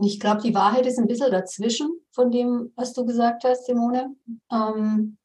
[0.00, 4.14] Ich glaube, die Wahrheit ist ein bisschen dazwischen von dem, was du gesagt hast, Simone.
[4.50, 5.18] Ähm,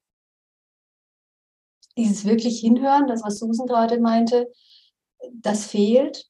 [1.97, 4.51] dieses wirklich hinhören, das, was Susan gerade meinte,
[5.34, 6.30] das fehlt.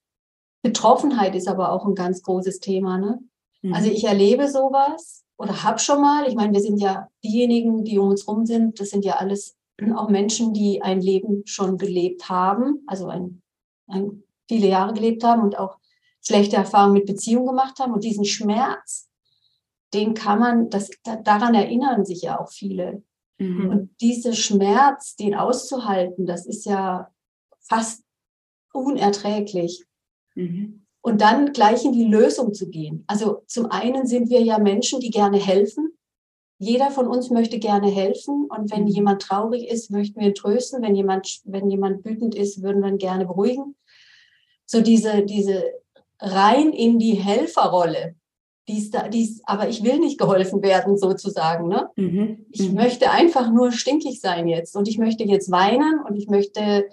[0.63, 2.97] Betroffenheit ist aber auch ein ganz großes Thema.
[2.97, 3.19] Ne?
[3.61, 3.73] Mhm.
[3.73, 7.99] Also ich erlebe sowas oder habe schon mal, ich meine, wir sind ja diejenigen, die
[7.99, 9.55] um uns rum sind, das sind ja alles
[9.95, 13.41] auch Menschen, die ein Leben schon gelebt haben, also ein,
[13.87, 15.77] ein viele Jahre gelebt haben und auch
[16.27, 17.93] schlechte Erfahrungen mit Beziehungen gemacht haben.
[17.93, 19.09] Und diesen Schmerz,
[19.93, 20.89] den kann man, das,
[21.23, 23.01] daran erinnern sich ja auch viele.
[23.37, 23.69] Mhm.
[23.69, 27.09] Und dieser Schmerz, den auszuhalten, das ist ja
[27.61, 28.03] fast
[28.73, 29.85] unerträglich.
[30.35, 30.85] Mhm.
[30.99, 33.05] Und dann gleich in die Lösung zu gehen.
[33.07, 35.93] Also zum einen sind wir ja Menschen, die gerne helfen.
[36.59, 38.49] Jeder von uns möchte gerne helfen.
[38.49, 38.89] Und wenn mhm.
[38.89, 40.81] jemand traurig ist, möchten wir ihn trösten.
[40.81, 43.75] Wenn jemand, wenn jemand wütend ist, würden wir ihn gerne beruhigen.
[44.65, 45.63] So diese, diese
[46.19, 48.15] rein in die Helferrolle.
[48.67, 51.69] Die ist da, die ist, aber ich will nicht geholfen werden, sozusagen.
[51.69, 51.89] Ne?
[51.95, 52.45] Mhm.
[52.51, 52.75] Ich mhm.
[52.75, 56.85] möchte einfach nur stinkig sein jetzt und ich möchte jetzt weinen und ich möchte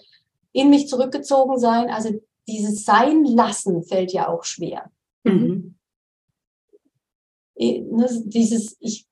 [0.52, 1.90] in mich zurückgezogen sein.
[1.90, 2.10] Also
[2.46, 4.90] dieses Sein lassen fällt ja auch schwer.
[5.24, 5.74] Mhm.
[7.56, 9.06] Ne, dieses, ich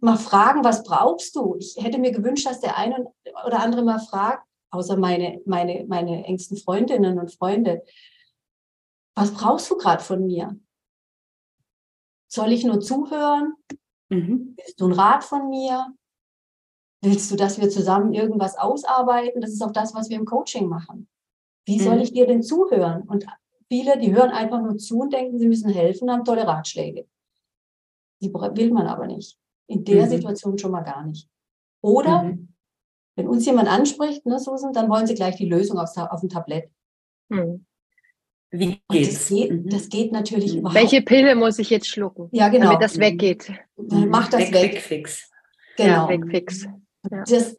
[0.00, 1.56] mal fragen, was brauchst du?
[1.58, 3.06] Ich hätte mir gewünscht, dass der eine
[3.46, 7.82] oder andere mal fragt, außer meine, meine, meine engsten Freundinnen und Freunde,
[9.14, 10.58] was brauchst du gerade von mir?
[12.28, 13.54] Soll ich nur zuhören?
[14.08, 14.54] Mhm.
[14.56, 15.94] Willst du einen Rat von mir?
[17.00, 19.40] Willst du, dass wir zusammen irgendwas ausarbeiten?
[19.40, 21.08] Das ist auch das, was wir im Coaching machen.
[21.66, 22.02] Wie soll mhm.
[22.02, 23.02] ich dir denn zuhören?
[23.02, 23.26] Und
[23.68, 27.06] viele, die hören einfach nur zu und denken, sie müssen helfen, haben tolle Ratschläge.
[28.20, 29.38] Die will man aber nicht.
[29.66, 30.10] In der mhm.
[30.10, 31.28] Situation schon mal gar nicht.
[31.82, 32.54] Oder mhm.
[33.16, 36.28] wenn uns jemand anspricht, ne, Susan, dann wollen sie gleich die Lösung auf, auf dem
[36.28, 36.70] Tablett.
[37.28, 37.66] Mhm.
[38.56, 39.14] Wie geht's?
[39.14, 39.68] Das geht, mhm.
[39.68, 40.60] das geht natürlich mhm.
[40.60, 40.80] überhaupt.
[40.80, 42.28] Welche Pille muss ich jetzt schlucken?
[42.30, 42.66] Ja, genau.
[42.66, 43.50] Damit das weggeht.
[43.76, 44.08] Mhm.
[44.08, 44.74] Mach das weg.
[44.74, 44.80] weg.
[44.80, 45.30] Fix.
[45.76, 46.08] Genau.
[46.08, 46.66] Ja, wegfix.
[47.10, 47.24] Ja.
[47.24, 47.56] Das,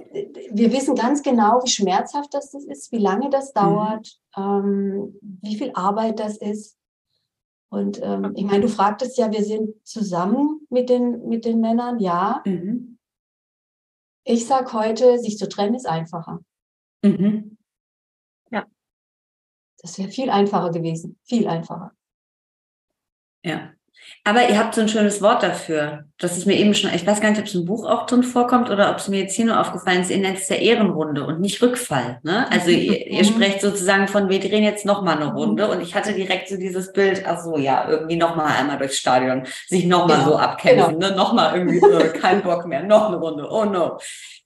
[0.51, 4.43] wir wissen ganz genau, wie schmerzhaft das ist, wie lange das dauert, mhm.
[4.43, 6.77] ähm, wie viel Arbeit das ist.
[7.69, 11.99] Und ähm, ich meine, du fragtest ja, wir sind zusammen mit den, mit den Männern,
[11.99, 12.41] ja.
[12.45, 12.97] Mhm.
[14.23, 16.39] Ich sage heute, sich zu trennen ist einfacher.
[17.03, 17.54] Mhm.
[19.85, 21.91] Das wäre viel einfacher gewesen, viel einfacher.
[23.43, 23.74] Ja.
[24.23, 26.05] Aber ihr habt so ein schönes Wort dafür.
[26.17, 28.23] Das ist mir eben schon, ich weiß gar nicht, ob es im Buch auch drin
[28.23, 30.09] vorkommt oder ob es mir jetzt hier nur aufgefallen ist.
[30.09, 32.19] Ihr nennt es der Ehrenrunde und nicht Rückfall.
[32.23, 32.49] Ne?
[32.51, 36.13] Also ihr, ihr sprecht sozusagen von, wir drehen jetzt nochmal eine Runde und ich hatte
[36.13, 40.29] direkt so dieses Bild, ach so, ja, irgendwie nochmal einmal durchs Stadion, sich nochmal genau.
[40.29, 41.09] so abkämpfen, genau.
[41.09, 41.15] ne?
[41.15, 43.99] nochmal irgendwie, äh, kein Bock mehr, noch eine Runde, oh no.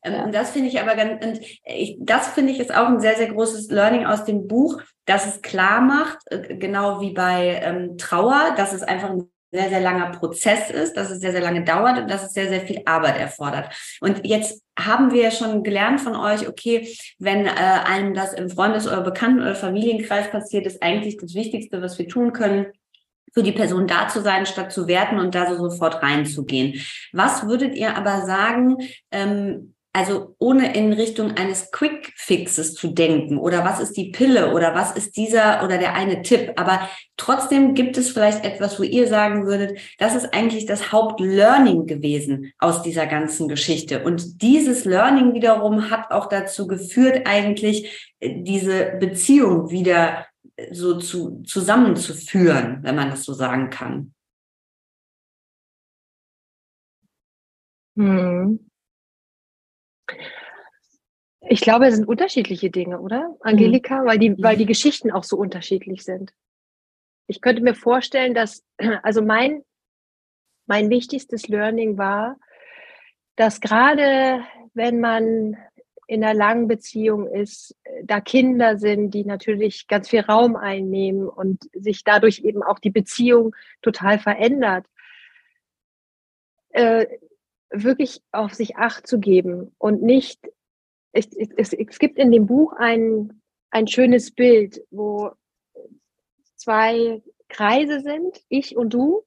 [0.03, 0.27] Ähm, ja.
[0.27, 3.27] Das finde ich aber ganz, und ich, das finde ich ist auch ein sehr, sehr
[3.27, 8.53] großes Learning aus dem Buch, dass es klar macht, äh, genau wie bei ähm, Trauer,
[8.57, 11.97] dass es einfach ein sehr, sehr langer Prozess ist, dass es sehr, sehr lange dauert
[11.97, 13.73] und dass es sehr, sehr viel Arbeit erfordert.
[13.99, 18.87] Und jetzt haben wir schon gelernt von euch, okay, wenn äh, einem das im Freundes-
[18.87, 22.67] oder Bekannten- oder Familienkreis passiert, ist eigentlich das Wichtigste, was wir tun können,
[23.33, 26.81] für die Person da zu sein, statt zu werten und da so sofort reinzugehen.
[27.13, 28.77] Was würdet ihr aber sagen,
[29.11, 34.53] ähm, also ohne in Richtung eines Quick Fixes zu denken oder was ist die Pille
[34.53, 36.53] oder was ist dieser oder der eine Tipp.
[36.57, 41.87] Aber trotzdem gibt es vielleicht etwas, wo ihr sagen würdet, das ist eigentlich das Hauptlearning
[41.87, 44.03] gewesen aus dieser ganzen Geschichte.
[44.03, 50.99] Und dieses Learning wiederum hat auch dazu geführt, eigentlich äh, diese Beziehung wieder äh, so
[50.99, 54.13] zu, zusammenzuführen, wenn man das so sagen kann.
[57.97, 58.68] Hm.
[61.41, 64.01] Ich glaube, es sind unterschiedliche Dinge, oder, Angelika?
[64.01, 64.05] Mhm.
[64.05, 66.33] Weil, die, weil die Geschichten auch so unterschiedlich sind.
[67.27, 68.65] Ich könnte mir vorstellen, dass,
[69.03, 69.63] also mein,
[70.65, 72.37] mein wichtigstes Learning war,
[73.35, 74.43] dass gerade
[74.73, 75.57] wenn man
[76.07, 81.69] in einer langen Beziehung ist, da Kinder sind, die natürlich ganz viel Raum einnehmen und
[81.73, 84.87] sich dadurch eben auch die Beziehung total verändert,
[86.71, 87.05] äh,
[87.71, 90.39] wirklich auf sich acht zu geben und nicht
[91.11, 91.27] es,
[91.57, 95.31] es, es gibt in dem Buch ein, ein schönes Bild, wo
[96.55, 99.23] zwei Kreise sind, ich und du,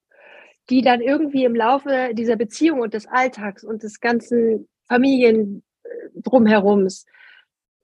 [0.70, 5.88] die dann irgendwie im Laufe dieser Beziehung und des Alltags und des ganzen Familien äh,
[6.14, 7.06] drumherums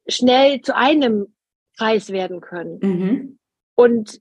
[0.06, 1.34] schnell zu einem
[1.76, 2.78] Kreis werden können.
[2.80, 3.38] Mhm.
[3.74, 4.20] Und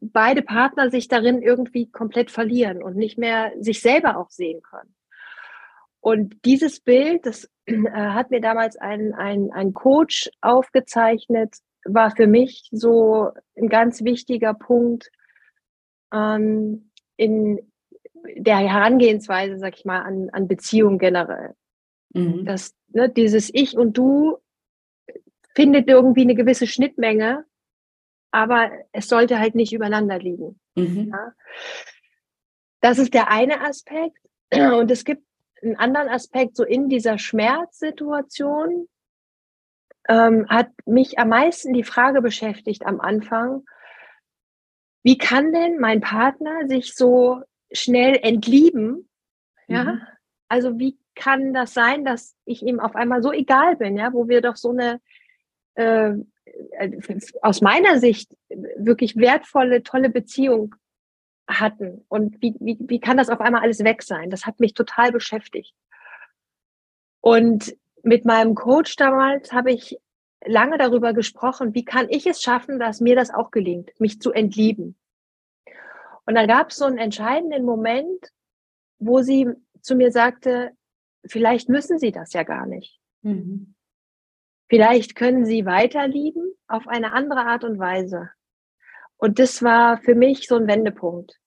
[0.00, 4.94] beide Partner sich darin irgendwie komplett verlieren und nicht mehr sich selber auch sehen können.
[6.04, 12.26] Und dieses Bild, das äh, hat mir damals ein, ein, ein Coach aufgezeichnet, war für
[12.26, 15.10] mich so ein ganz wichtiger Punkt
[16.12, 17.72] ähm, in
[18.36, 21.54] der Herangehensweise, sag ich mal, an, an Beziehungen generell.
[22.12, 22.44] Mhm.
[22.44, 24.36] Das, ne, dieses Ich und Du
[25.54, 27.46] findet irgendwie eine gewisse Schnittmenge,
[28.30, 30.60] aber es sollte halt nicht übereinander liegen.
[30.74, 31.12] Mhm.
[31.12, 31.32] Ja?
[32.82, 34.18] Das ist der eine Aspekt.
[34.52, 35.24] Und es gibt
[35.64, 38.88] einen anderen Aspekt, so in dieser Schmerzsituation,
[40.08, 43.64] ähm, hat mich am meisten die Frage beschäftigt am Anfang,
[45.02, 49.08] wie kann denn mein Partner sich so schnell entlieben?
[49.66, 50.02] Ja, mhm.
[50.48, 54.28] also wie kann das sein, dass ich ihm auf einmal so egal bin, ja, wo
[54.28, 55.00] wir doch so eine
[55.74, 56.14] äh,
[57.42, 58.36] aus meiner Sicht
[58.76, 60.74] wirklich wertvolle, tolle Beziehung
[61.48, 62.04] hatten.
[62.08, 64.30] Und wie, wie, wie kann das auf einmal alles weg sein?
[64.30, 65.74] Das hat mich total beschäftigt.
[67.20, 69.98] Und mit meinem Coach damals habe ich
[70.44, 74.32] lange darüber gesprochen, wie kann ich es schaffen, dass mir das auch gelingt, mich zu
[74.32, 74.96] entlieben.
[76.26, 78.30] Und dann gab es so einen entscheidenden Moment,
[78.98, 79.48] wo sie
[79.80, 80.72] zu mir sagte,
[81.26, 82.98] vielleicht müssen Sie das ja gar nicht.
[83.22, 83.74] Mhm.
[84.68, 88.30] Vielleicht können Sie weiter lieben auf eine andere Art und Weise.
[89.16, 91.38] Und das war für mich so ein Wendepunkt,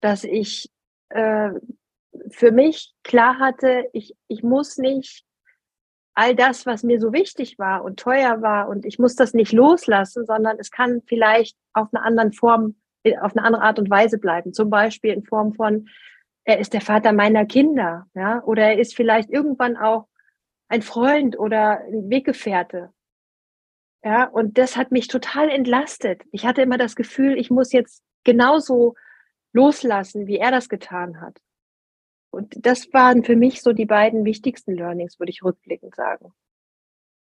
[0.00, 0.70] dass ich
[1.10, 1.50] äh,
[2.30, 5.24] für mich klar hatte, ich, ich muss nicht
[6.14, 9.52] all das, was mir so wichtig war und teuer war und ich muss das nicht
[9.52, 12.76] loslassen, sondern es kann vielleicht auf einer anderen Form,
[13.20, 14.52] auf eine andere Art und Weise bleiben.
[14.52, 15.88] Zum Beispiel in Form von,
[16.44, 20.08] er ist der Vater meiner Kinder, ja, oder er ist vielleicht irgendwann auch
[20.68, 22.90] ein Freund oder ein Weggefährte.
[24.04, 26.22] Ja, und das hat mich total entlastet.
[26.32, 28.94] Ich hatte immer das Gefühl, ich muss jetzt genauso
[29.52, 31.40] loslassen, wie er das getan hat.
[32.30, 36.32] Und das waren für mich so die beiden wichtigsten Learnings, würde ich rückblickend sagen.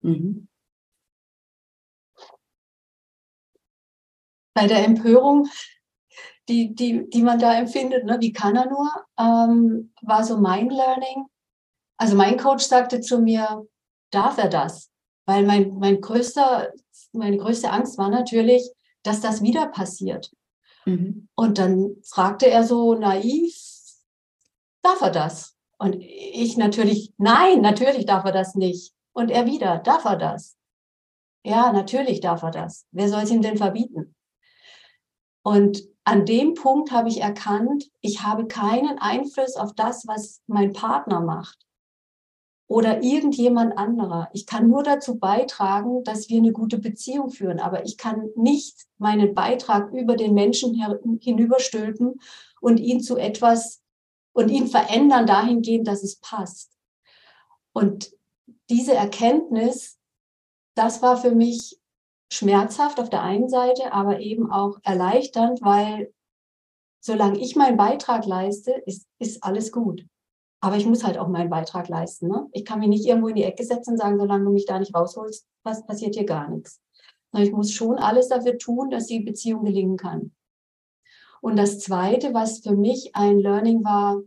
[0.02, 0.48] Mhm.
[4.54, 5.50] Bei der Empörung,
[6.48, 10.70] die, die, die man da empfindet, ne, wie kann er nur, ähm, war so mein
[10.70, 11.26] Learning.
[11.98, 13.68] Also mein Coach sagte zu mir,
[14.12, 14.92] darf er das?
[15.30, 16.74] Weil mein, mein größter,
[17.12, 18.68] meine größte Angst war natürlich,
[19.04, 20.32] dass das wieder passiert.
[20.86, 21.28] Mhm.
[21.36, 23.56] Und dann fragte er so naiv,
[24.82, 25.56] darf er das?
[25.78, 28.96] Und ich natürlich, nein, natürlich darf er das nicht.
[29.14, 30.58] Und er wieder, darf er das?
[31.44, 32.88] Ja, natürlich darf er das.
[32.90, 34.16] Wer soll es ihm denn verbieten?
[35.44, 40.74] Und an dem Punkt habe ich erkannt, ich habe keinen Einfluss auf das, was mein
[40.74, 41.69] Partner macht
[42.70, 44.30] oder irgendjemand anderer.
[44.32, 48.86] Ich kann nur dazu beitragen, dass wir eine gute Beziehung führen, aber ich kann nicht
[49.00, 50.76] meinen Beitrag über den Menschen
[51.20, 52.22] hinüberstülpen
[52.62, 53.82] und ihn zu etwas
[54.34, 56.72] und ihn verändern dahingehend, dass es passt.
[57.74, 58.14] Und
[58.70, 59.98] diese Erkenntnis,
[60.76, 61.80] das war für mich
[62.32, 66.14] schmerzhaft auf der einen Seite, aber eben auch erleichternd, weil
[67.00, 70.06] solange ich meinen Beitrag leiste, ist, ist alles gut.
[70.62, 72.28] Aber ich muss halt auch meinen Beitrag leisten.
[72.28, 72.48] Ne?
[72.52, 74.78] Ich kann mich nicht irgendwo in die Ecke setzen und sagen, solange du mich da
[74.80, 76.82] nicht rausholst, was passiert hier gar nichts.
[77.38, 80.32] Ich muss schon alles dafür tun, dass die Beziehung gelingen kann.
[81.42, 84.22] Und das Zweite, was für mich ein Learning war,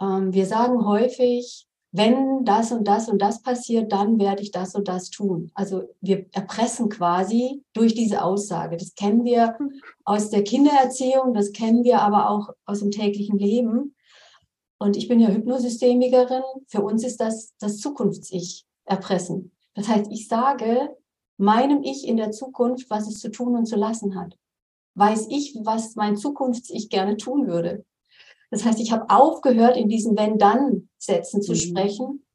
[0.00, 4.74] ähm, wir sagen häufig, wenn das und das und das passiert, dann werde ich das
[4.74, 5.50] und das tun.
[5.54, 8.76] Also wir erpressen quasi durch diese Aussage.
[8.76, 9.58] Das kennen wir
[10.04, 13.96] aus der Kindererziehung, das kennen wir aber auch aus dem täglichen Leben.
[14.82, 16.42] Und ich bin ja Hypnosystemikerin.
[16.66, 19.52] Für uns ist das das Zukunfts-Ich erpressen.
[19.74, 20.96] Das heißt, ich sage
[21.36, 24.38] meinem Ich in der Zukunft, was es zu tun und zu lassen hat.
[24.94, 27.84] Weiß ich, was mein Zukunfts-Ich gerne tun würde.
[28.50, 31.56] Das heißt, ich habe aufgehört, in diesen Wenn-Dann-Sätzen zu mhm.
[31.56, 32.26] sprechen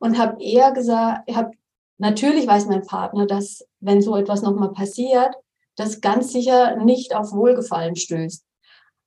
[0.00, 1.52] und habe eher gesagt, ich habe
[1.98, 5.36] natürlich weiß mein Partner, dass wenn so etwas nochmal passiert,
[5.76, 8.44] das ganz sicher nicht auf Wohlgefallen stößt.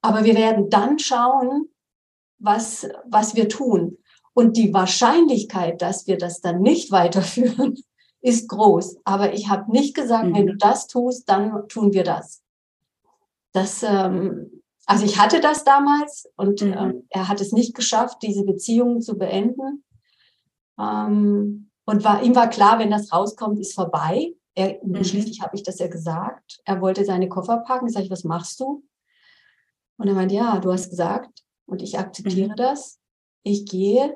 [0.01, 1.69] Aber wir werden dann schauen,
[2.39, 3.97] was, was wir tun.
[4.33, 7.75] Und die Wahrscheinlichkeit, dass wir das dann nicht weiterführen,
[8.21, 8.97] ist groß.
[9.03, 10.35] Aber ich habe nicht gesagt, mhm.
[10.35, 12.41] wenn du das tust, dann tun wir das.
[13.53, 16.73] Das, ähm, also ich hatte das damals und mhm.
[16.73, 19.83] ähm, er hat es nicht geschafft, diese Beziehung zu beenden.
[20.79, 24.33] Ähm, und war, ihm war klar, wenn das rauskommt, ist vorbei.
[24.55, 25.03] Er, mhm.
[25.03, 26.59] Schließlich habe ich das ja gesagt.
[26.65, 27.87] Er wollte seine Koffer packen.
[27.87, 28.83] Ich sage, was machst du?
[29.97, 32.55] Und er meinte, ja, du hast gesagt, und ich akzeptiere mhm.
[32.55, 32.99] das.
[33.43, 34.15] Ich gehe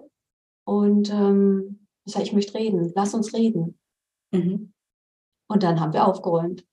[0.65, 2.91] und ähm, ich sage, ich möchte reden.
[2.95, 3.79] Lass uns reden.
[4.31, 4.73] Mhm.
[5.47, 6.65] Und dann haben wir aufgeräumt.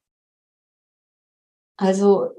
[1.79, 2.31] Also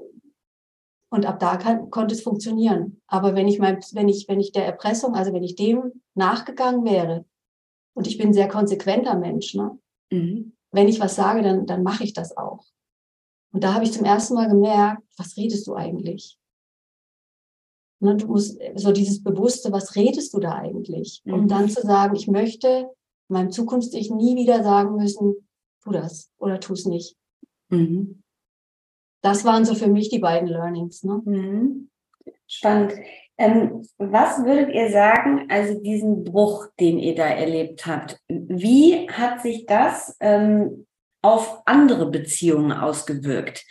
[1.10, 3.00] und ab da kann, konnte es funktionieren.
[3.06, 6.84] Aber wenn ich mein, wenn ich, wenn ich der Erpressung, also wenn ich dem nachgegangen
[6.84, 7.24] wäre,
[7.94, 9.78] und ich bin ein sehr konsequenter Mensch, ne?
[10.10, 10.56] Mhm.
[10.70, 12.64] wenn ich was sage, dann, dann mache ich das auch.
[13.52, 16.38] Und da habe ich zum ersten Mal gemerkt, was redest du eigentlich?
[18.00, 21.20] Ne, du musst so dieses Bewusste, was redest du da eigentlich?
[21.24, 21.48] Um mhm.
[21.48, 22.88] dann zu sagen, ich möchte
[23.28, 25.48] meinem Zukunfts-Ich nie wieder sagen müssen,
[25.82, 27.16] tu das oder tu es nicht.
[27.70, 28.22] Mhm.
[29.20, 31.02] Das waren so für mich die beiden Learnings.
[31.02, 31.22] Ne?
[31.24, 31.90] Mhm.
[32.46, 32.94] Spannend.
[33.36, 39.42] Ähm, was würdet ihr sagen, also diesen Bruch, den ihr da erlebt habt, wie hat
[39.42, 40.86] sich das ähm,
[41.22, 43.64] auf andere Beziehungen ausgewirkt?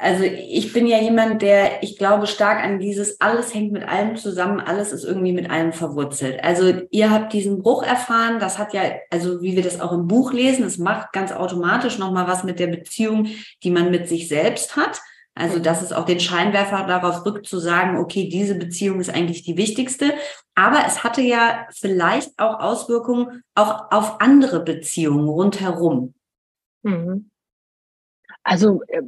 [0.00, 4.16] Also ich bin ja jemand, der, ich glaube stark an dieses, alles hängt mit allem
[4.16, 6.42] zusammen, alles ist irgendwie mit allem verwurzelt.
[6.42, 10.06] Also ihr habt diesen Bruch erfahren, das hat ja, also wie wir das auch im
[10.06, 13.28] Buch lesen, es macht ganz automatisch nochmal was mit der Beziehung,
[13.62, 15.00] die man mit sich selbst hat.
[15.34, 19.44] Also dass es auch den Scheinwerfer darauf rückt zu sagen, okay, diese Beziehung ist eigentlich
[19.44, 20.12] die wichtigste.
[20.56, 26.14] Aber es hatte ja vielleicht auch Auswirkungen auch auf andere Beziehungen rundherum.
[26.82, 27.30] Mhm.
[28.42, 29.02] Also äh,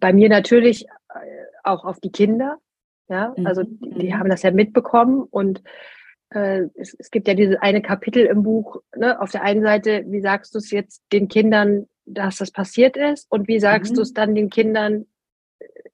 [0.00, 1.18] bei mir natürlich äh,
[1.62, 2.58] auch auf die Kinder.
[3.08, 3.78] Ja, also mhm.
[3.80, 5.62] die, die, haben das ja mitbekommen und
[6.30, 8.80] äh, es, es, gibt ja dieses eine Kapitel im Buch.
[8.96, 12.96] Ne, auf der einen Seite, wie sagst du es jetzt den Kindern, dass das passiert
[12.96, 13.96] ist und wie sagst mhm.
[13.96, 15.06] du es dann den Kindern,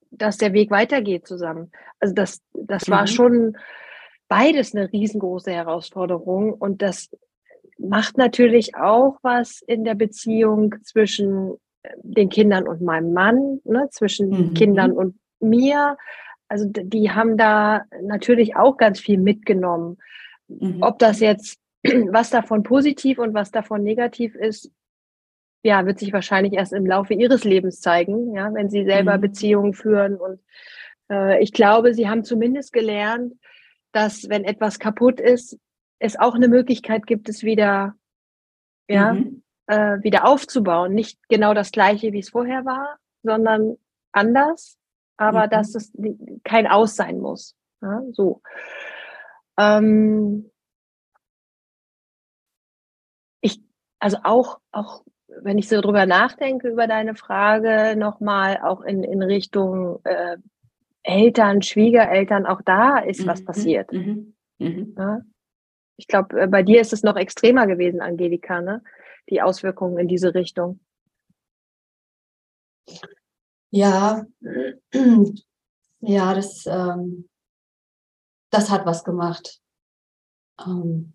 [0.09, 1.71] dass der Weg weitergeht zusammen.
[1.99, 2.91] Also das, das mhm.
[2.91, 3.57] war schon
[4.27, 7.09] beides eine riesengroße Herausforderung und das
[7.77, 11.57] macht natürlich auch was in der Beziehung zwischen
[12.03, 14.53] den Kindern und meinem Mann, ne, zwischen mhm.
[14.53, 15.97] Kindern und mir.
[16.47, 19.97] Also die haben da natürlich auch ganz viel mitgenommen.
[20.47, 20.81] Mhm.
[20.81, 24.71] Ob das jetzt, was davon positiv und was davon negativ ist,
[25.63, 29.21] ja, wird sich wahrscheinlich erst im Laufe ihres Lebens zeigen, ja, wenn sie selber mhm.
[29.21, 30.15] Beziehungen führen.
[30.15, 30.39] Und
[31.11, 33.35] äh, ich glaube, sie haben zumindest gelernt,
[33.91, 35.59] dass wenn etwas kaputt ist,
[35.99, 37.95] es auch eine Möglichkeit gibt, es wieder,
[38.87, 40.93] ja, mhm äh, wieder aufzubauen.
[40.93, 43.77] Nicht genau das gleiche, wie es vorher war, sondern
[44.11, 44.77] anders,
[45.17, 45.49] aber mhm.
[45.49, 45.91] dass es
[46.43, 47.55] kein Aus sein muss.
[47.81, 48.41] Ja, so.
[49.57, 50.51] Ähm,
[53.41, 53.61] ich,
[53.99, 55.03] also auch, auch
[55.41, 60.37] wenn ich so drüber nachdenke über deine Frage, nochmal auch in, in Richtung äh,
[61.03, 63.27] Eltern, Schwiegereltern, auch da ist mhm.
[63.27, 63.91] was passiert.
[63.91, 64.35] Mhm.
[64.59, 64.95] Mhm.
[64.97, 65.21] Ja?
[65.97, 68.83] Ich glaube, äh, bei dir ist es noch extremer gewesen, Angelika, ne?
[69.31, 70.79] Die Auswirkungen in diese Richtung?
[73.71, 74.25] Ja,
[76.01, 77.29] ja, das, ähm,
[78.51, 79.61] das hat was gemacht.
[80.65, 81.13] Ähm,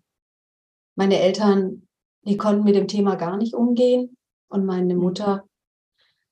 [0.95, 1.87] meine Eltern,
[2.23, 4.17] die konnten mit dem Thema gar nicht umgehen
[4.49, 5.01] und meine mhm.
[5.01, 5.47] Mutter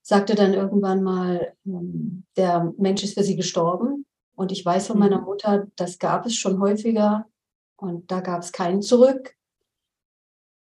[0.02, 4.06] sagte dann irgendwann mal, ähm, der Mensch ist für sie gestorben.
[4.36, 5.26] Und ich weiß von meiner mhm.
[5.26, 7.28] Mutter, das gab es schon häufiger
[7.78, 9.36] und da gab es keinen zurück.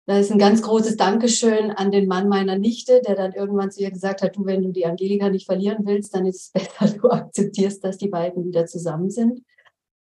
[0.05, 3.81] Da ist ein ganz großes Dankeschön an den Mann meiner Nichte, der dann irgendwann zu
[3.81, 6.93] ihr gesagt hat, du, wenn du die Angelika nicht verlieren willst, dann ist es besser,
[7.01, 9.41] du akzeptierst, dass die beiden wieder zusammen sind.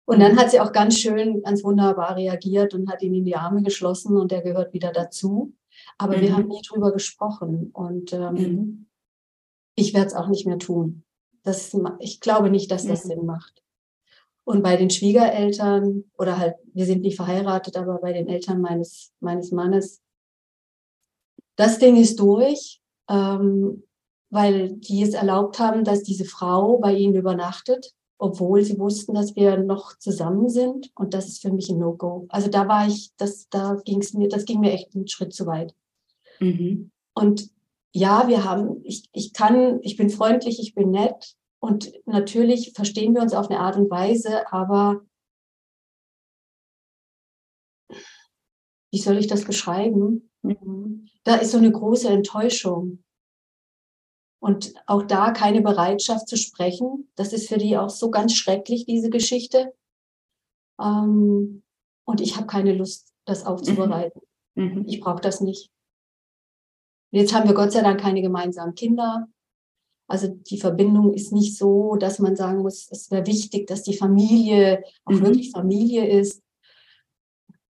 [0.04, 3.36] Und dann hat sie auch ganz schön, ganz wunderbar reagiert und hat ihn in die
[3.36, 5.52] Arme geschlossen und er gehört wieder dazu.
[5.98, 6.20] Aber mhm.
[6.22, 8.86] wir haben nie drüber gesprochen und ähm, mhm.
[9.74, 11.02] ich werde es auch nicht mehr tun.
[11.42, 13.08] Das, ich glaube nicht, dass das mhm.
[13.08, 13.62] Sinn macht.
[14.48, 19.12] Und bei den Schwiegereltern oder halt, wir sind nicht verheiratet, aber bei den Eltern meines,
[19.20, 20.00] meines Mannes,
[21.56, 22.80] das Ding ist durch,
[23.10, 23.82] ähm,
[24.30, 29.36] weil die es erlaubt haben, dass diese Frau bei ihnen übernachtet, obwohl sie wussten, dass
[29.36, 30.92] wir noch zusammen sind.
[30.94, 32.24] Und das ist für mich ein No-Go.
[32.30, 35.34] Also da war ich, das, da ging es mir, das ging mir echt einen Schritt
[35.34, 35.74] zu weit.
[36.40, 36.90] Mhm.
[37.12, 37.50] Und
[37.92, 43.14] ja, wir haben, ich, ich kann, ich bin freundlich, ich bin nett, und natürlich verstehen
[43.14, 45.04] wir uns auf eine Art und Weise, aber
[48.90, 50.30] wie soll ich das beschreiben?
[50.42, 51.08] Mhm.
[51.24, 53.04] Da ist so eine große Enttäuschung.
[54.40, 57.10] Und auch da keine Bereitschaft zu sprechen.
[57.16, 59.74] Das ist für die auch so ganz schrecklich, diese Geschichte.
[60.80, 61.64] Ähm,
[62.04, 64.22] und ich habe keine Lust, das aufzubereiten.
[64.54, 64.64] Mhm.
[64.64, 64.84] mhm.
[64.86, 65.70] Ich brauche das nicht.
[67.10, 69.28] Jetzt haben wir Gott sei Dank keine gemeinsamen Kinder.
[70.08, 73.96] Also die Verbindung ist nicht so, dass man sagen muss, es wäre wichtig, dass die
[73.96, 75.22] Familie auch mhm.
[75.22, 76.42] wirklich Familie ist,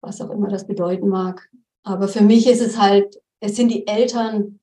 [0.00, 1.50] was auch immer das bedeuten mag.
[1.82, 4.60] Aber für mich ist es halt, es sind die Eltern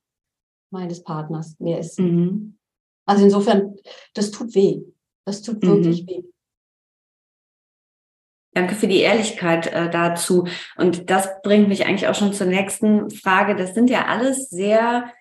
[0.72, 1.56] meines Partners.
[1.60, 2.00] Mehr ist.
[2.00, 2.58] Mhm.
[3.06, 3.76] Also insofern,
[4.14, 4.82] das tut weh.
[5.26, 5.68] Das tut mhm.
[5.68, 6.24] wirklich weh.
[8.54, 10.48] Danke für die Ehrlichkeit äh, dazu.
[10.78, 13.56] Und das bringt mich eigentlich auch schon zur nächsten Frage.
[13.58, 15.12] Das sind ja alles sehr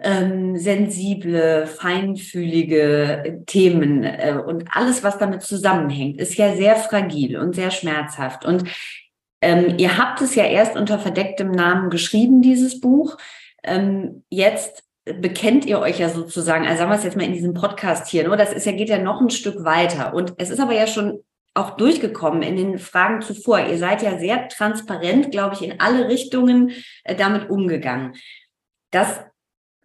[0.00, 7.54] ähm, sensible, feinfühlige Themen äh, und alles, was damit zusammenhängt, ist ja sehr fragil und
[7.54, 8.44] sehr schmerzhaft.
[8.44, 8.64] Und
[9.40, 13.16] ähm, ihr habt es ja erst unter verdecktem Namen geschrieben, dieses Buch.
[13.64, 17.54] Ähm, jetzt bekennt ihr euch ja sozusagen, also sagen wir es jetzt mal in diesem
[17.54, 18.42] Podcast hier, nur ne?
[18.42, 20.14] das ist ja, geht ja noch ein Stück weiter.
[20.14, 21.24] Und es ist aber ja schon
[21.54, 23.60] auch durchgekommen in den Fragen zuvor.
[23.66, 26.70] Ihr seid ja sehr transparent, glaube ich, in alle Richtungen
[27.04, 28.14] äh, damit umgegangen.
[28.90, 29.24] Das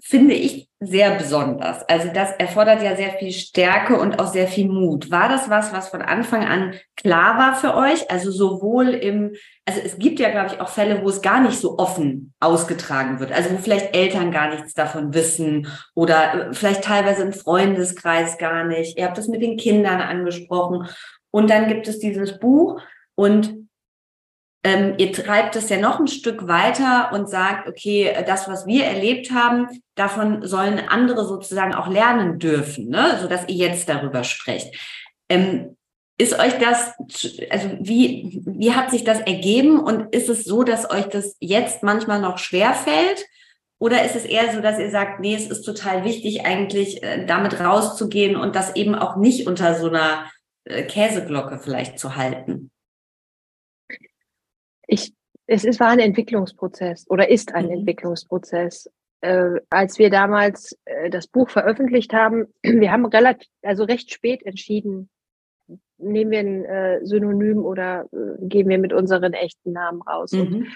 [0.05, 1.87] finde ich sehr besonders.
[1.87, 5.09] Also das erfordert ja sehr viel Stärke und auch sehr viel Mut.
[5.09, 8.11] War das was, was von Anfang an klar war für euch?
[8.11, 9.31] Also sowohl im,
[9.65, 13.21] also es gibt ja, glaube ich, auch Fälle, wo es gar nicht so offen ausgetragen
[13.21, 13.31] wird.
[13.31, 18.65] Also wo vielleicht Eltern gar nichts davon wissen oder äh, vielleicht teilweise im Freundeskreis gar
[18.65, 18.97] nicht.
[18.97, 20.85] Ihr habt das mit den Kindern angesprochen.
[21.31, 22.81] Und dann gibt es dieses Buch
[23.15, 23.62] und
[24.63, 28.85] ähm, ihr treibt es ja noch ein Stück weiter und sagt, okay, das, was wir
[28.85, 33.17] erlebt haben, davon sollen andere sozusagen auch lernen dürfen, ne?
[33.21, 34.73] sodass ihr jetzt darüber sprecht.
[35.27, 35.75] Ähm,
[36.17, 36.93] ist euch das,
[37.49, 41.83] also wie, wie hat sich das ergeben und ist es so, dass euch das jetzt
[41.83, 43.25] manchmal noch schwer fällt?
[43.79, 47.25] Oder ist es eher so, dass ihr sagt, nee, es ist total wichtig, eigentlich äh,
[47.25, 50.31] damit rauszugehen und das eben auch nicht unter so einer
[50.63, 52.71] äh, Käseglocke vielleicht zu halten?
[54.87, 55.13] Ich,
[55.47, 57.71] es ist, war ein Entwicklungsprozess oder ist ein mhm.
[57.71, 58.89] Entwicklungsprozess.
[59.21, 64.45] Äh, als wir damals äh, das Buch veröffentlicht haben, wir haben relativ, also recht spät
[64.45, 65.09] entschieden,
[65.97, 70.31] nehmen wir ein äh, Synonym oder äh, gehen wir mit unseren echten Namen raus.
[70.33, 70.41] Mhm.
[70.41, 70.67] Und,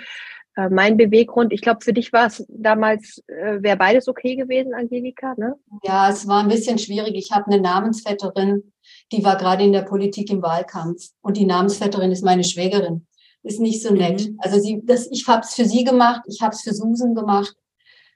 [0.56, 4.74] äh, mein Beweggrund, ich glaube, für dich war es damals, äh, wäre beides okay gewesen,
[4.74, 5.56] Angelika, ne?
[5.84, 7.16] Ja, es war ein bisschen schwierig.
[7.16, 8.72] Ich habe eine Namensvetterin,
[9.12, 13.06] die war gerade in der Politik im Wahlkampf und die Namensvetterin ist meine Schwägerin
[13.44, 14.28] ist nicht so nett.
[14.28, 14.40] Mhm.
[14.40, 17.56] Also sie, das, ich habe es für sie gemacht, ich habe es für Susan gemacht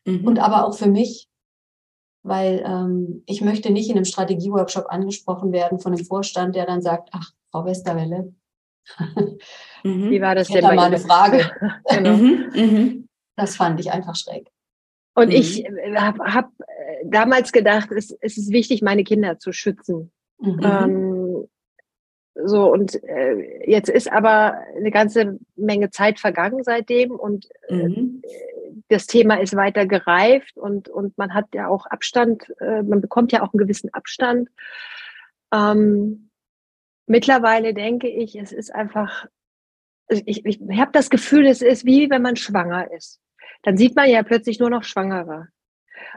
[0.05, 0.25] mhm.
[0.25, 1.29] und aber auch für mich,
[2.23, 6.81] weil ähm, ich möchte nicht in einem Strategieworkshop angesprochen werden von einem Vorstand, der dann
[6.81, 8.33] sagt, ach, Frau Westerwelle,
[9.83, 10.09] mhm.
[10.09, 10.63] wie war das ich denn?
[10.63, 11.51] Da mal eine Frage.
[11.89, 12.17] genau.
[12.17, 12.51] Mhm.
[12.53, 13.07] Mhm.
[13.35, 14.49] Das fand ich einfach schräg.
[15.13, 15.35] Und mhm.
[15.35, 20.11] ich äh, habe hab äh, damals gedacht, es, es ist wichtig, meine Kinder zu schützen.
[20.39, 20.59] Mhm.
[20.63, 21.20] Ähm,
[22.35, 28.21] so, und äh, jetzt ist aber eine ganze Menge Zeit vergangen seitdem und äh, mhm.
[28.87, 33.31] das Thema ist weiter gereift und, und man hat ja auch Abstand, äh, man bekommt
[33.33, 34.49] ja auch einen gewissen Abstand.
[35.53, 36.29] Ähm,
[37.05, 39.27] mittlerweile denke ich, es ist einfach,
[40.07, 43.19] ich, ich habe das Gefühl, es ist wie wenn man schwanger ist.
[43.63, 45.49] Dann sieht man ja plötzlich nur noch Schwangere.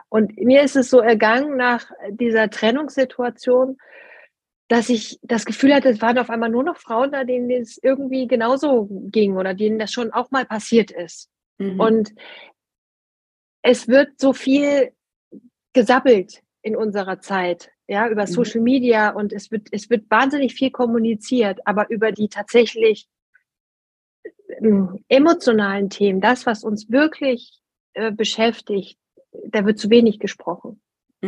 [0.09, 3.77] Und mir ist es so ergangen nach dieser Trennungssituation,
[4.69, 7.79] dass ich das Gefühl hatte, es waren auf einmal nur noch Frauen da, denen es
[7.83, 11.31] irgendwie genauso ging oder denen das schon auch mal passiert ist.
[11.59, 11.81] Mhm.
[11.81, 12.15] Und
[13.63, 14.93] es wird so viel
[15.73, 18.29] gesabbelt in unserer Zeit, ja, über mhm.
[18.29, 23.09] Social Media und es wird, es wird wahnsinnig viel kommuniziert, aber über die tatsächlich
[24.61, 27.61] ähm, emotionalen Themen, das, was uns wirklich
[27.93, 28.99] äh, beschäftigt,
[29.47, 30.81] da wird zu wenig gesprochen.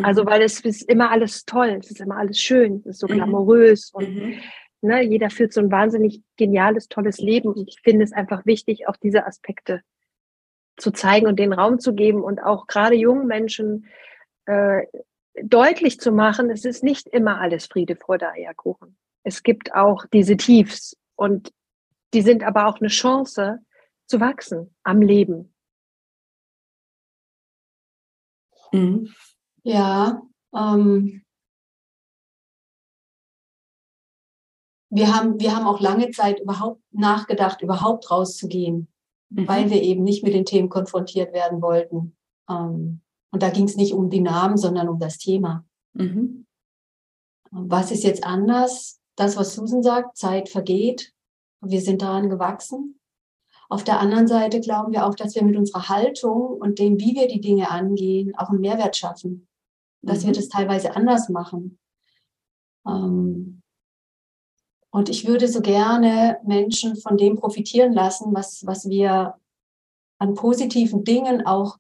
[0.05, 0.27] Also, mhm.
[0.29, 3.15] weil es ist immer alles toll, es ist immer alles schön, es ist so mhm.
[3.15, 4.41] glamourös und mhm.
[4.81, 7.49] ne, jeder führt so ein wahnsinnig geniales, tolles Leben.
[7.49, 9.83] Und ich finde es einfach wichtig, auch diese Aspekte
[10.77, 13.87] zu zeigen und den Raum zu geben und auch gerade jungen Menschen
[14.47, 14.87] äh,
[15.43, 18.97] deutlich zu machen, es ist nicht immer alles Friede, Freude, Eierkuchen.
[19.23, 21.53] Es gibt auch diese Tiefs und
[22.15, 23.59] die sind aber auch eine Chance
[24.07, 25.53] zu wachsen am Leben.
[28.73, 29.13] Mhm.
[29.67, 30.23] Ja,
[30.55, 31.25] ähm,
[34.91, 38.87] wir haben, wir haben auch lange Zeit überhaupt nachgedacht, überhaupt rauszugehen,
[39.31, 39.49] mhm.
[39.49, 42.17] weil wir eben nicht mit den Themen konfrontiert werden wollten.
[42.49, 43.01] Ähm,
[43.33, 45.65] und da ging es nicht um die Namen, sondern um das Thema.
[45.95, 46.47] Mhm.
[47.51, 49.01] Was ist jetzt anders?
[49.17, 51.13] Das, was Susan sagt, Zeit vergeht.
[51.61, 53.01] Wir sind daran gewachsen.
[53.69, 57.17] Auf der anderen Seite glauben wir auch, dass wir mit unserer Haltung und dem, wie
[57.17, 59.49] wir die Dinge angehen, auch einen Mehrwert schaffen
[60.07, 60.29] dass mhm.
[60.29, 61.79] wir das teilweise anders machen.
[62.87, 63.63] Ähm,
[64.91, 69.35] und ich würde so gerne Menschen von dem profitieren lassen, was, was wir
[70.19, 71.77] an positiven Dingen auch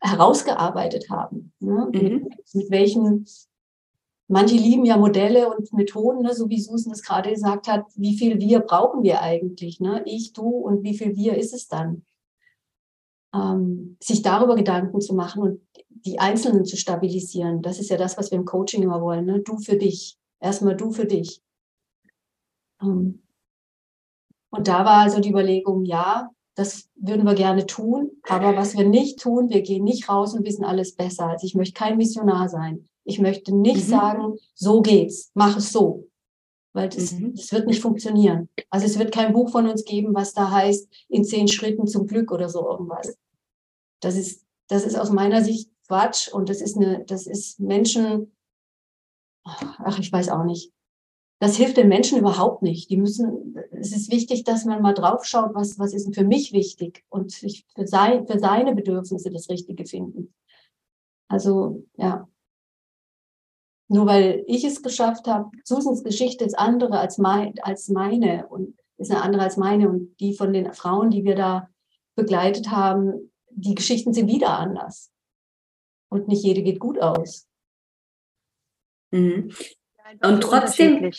[0.00, 1.52] herausgearbeitet haben.
[1.60, 1.88] Ne?
[1.92, 2.00] Mhm.
[2.00, 3.26] Mit, mit, welchen,
[4.28, 6.34] manche lieben ja Modelle und Methoden, ne?
[6.34, 9.80] so wie Susan es gerade gesagt hat, wie viel wir brauchen wir eigentlich?
[9.80, 10.02] Ne?
[10.04, 12.04] Ich, du und wie viel wir ist es dann?
[13.32, 15.60] Ähm, sich darüber Gedanken zu machen und
[16.04, 17.62] die Einzelnen zu stabilisieren.
[17.62, 19.26] Das ist ja das, was wir im Coaching immer wollen.
[19.26, 19.40] Ne?
[19.40, 20.18] Du für dich.
[20.40, 21.42] Erstmal du für dich.
[22.82, 23.22] Ähm,
[24.50, 28.86] und da war also die Überlegung, ja, das würden wir gerne tun, aber was wir
[28.86, 31.28] nicht tun, wir gehen nicht raus und wissen alles besser.
[31.28, 32.88] Also ich möchte kein Missionar sein.
[33.04, 33.90] Ich möchte nicht mhm.
[33.90, 36.08] sagen, so geht's, mach es so.
[36.72, 37.34] Weil das, mhm.
[37.34, 38.48] das wird nicht funktionieren.
[38.68, 42.06] Also es wird kein Buch von uns geben, was da heißt, in zehn Schritten zum
[42.06, 43.16] Glück oder so irgendwas.
[44.00, 48.30] Das ist, das ist aus meiner Sicht Quatsch und das ist eine, das ist Menschen,
[49.42, 50.72] ach, ich weiß auch nicht.
[51.40, 52.90] Das hilft den Menschen überhaupt nicht.
[52.90, 56.24] Die müssen, es ist wichtig, dass man mal drauf schaut, was, was ist denn für
[56.24, 60.32] mich wichtig und sich für, sein, für seine Bedürfnisse das Richtige finden.
[61.28, 62.28] Also, ja.
[63.88, 68.78] Nur weil ich es geschafft habe, Susans Geschichte ist andere als, mein, als meine und
[68.96, 71.68] ist eine andere als meine und die von den Frauen, die wir da
[72.14, 75.10] begleitet haben, die Geschichten sind wieder anders
[76.10, 77.46] und nicht jede geht gut aus.
[79.10, 79.50] Mhm.
[80.22, 81.10] Und trotzdem,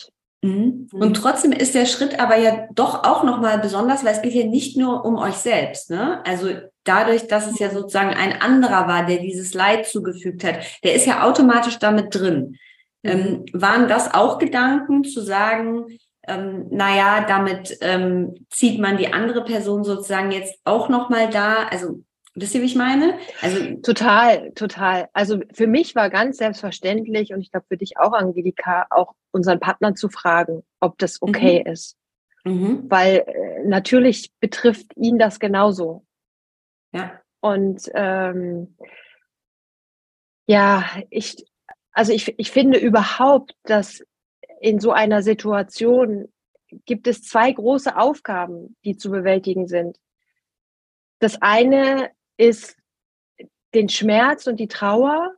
[0.42, 0.88] mhm.
[0.92, 4.46] und trotzdem ist der Schritt aber ja doch auch nochmal besonders, weil es geht hier
[4.46, 5.90] nicht nur um euch selbst.
[5.90, 6.24] Ne?
[6.24, 6.50] Also
[6.84, 11.06] dadurch, dass es ja sozusagen ein anderer war, der dieses Leid zugefügt hat, der ist
[11.06, 12.58] ja automatisch damit drin.
[13.02, 13.10] Mhm.
[13.10, 15.86] Ähm, waren das auch Gedanken zu sagen,
[16.28, 22.02] ähm, naja, damit ähm, zieht man die andere Person sozusagen jetzt auch nochmal da, also
[22.34, 23.18] Wisst ihr, wie ich meine?
[23.42, 25.10] Also total, total.
[25.12, 29.60] Also für mich war ganz selbstverständlich und ich glaube für dich auch, Angelika, auch unseren
[29.60, 31.72] Partner zu fragen, ob das okay mhm.
[31.72, 31.96] ist.
[32.44, 32.90] Mhm.
[32.90, 36.06] Weil äh, natürlich betrifft ihn das genauso.
[36.92, 37.20] Ja.
[37.40, 38.76] Und ähm,
[40.46, 41.44] ja, ich,
[41.92, 44.02] also ich, ich finde überhaupt, dass
[44.60, 46.32] in so einer Situation
[46.86, 49.98] gibt es zwei große Aufgaben, die zu bewältigen sind.
[51.18, 52.10] Das eine
[52.42, 52.76] ist
[53.74, 55.34] den Schmerz und die Trauer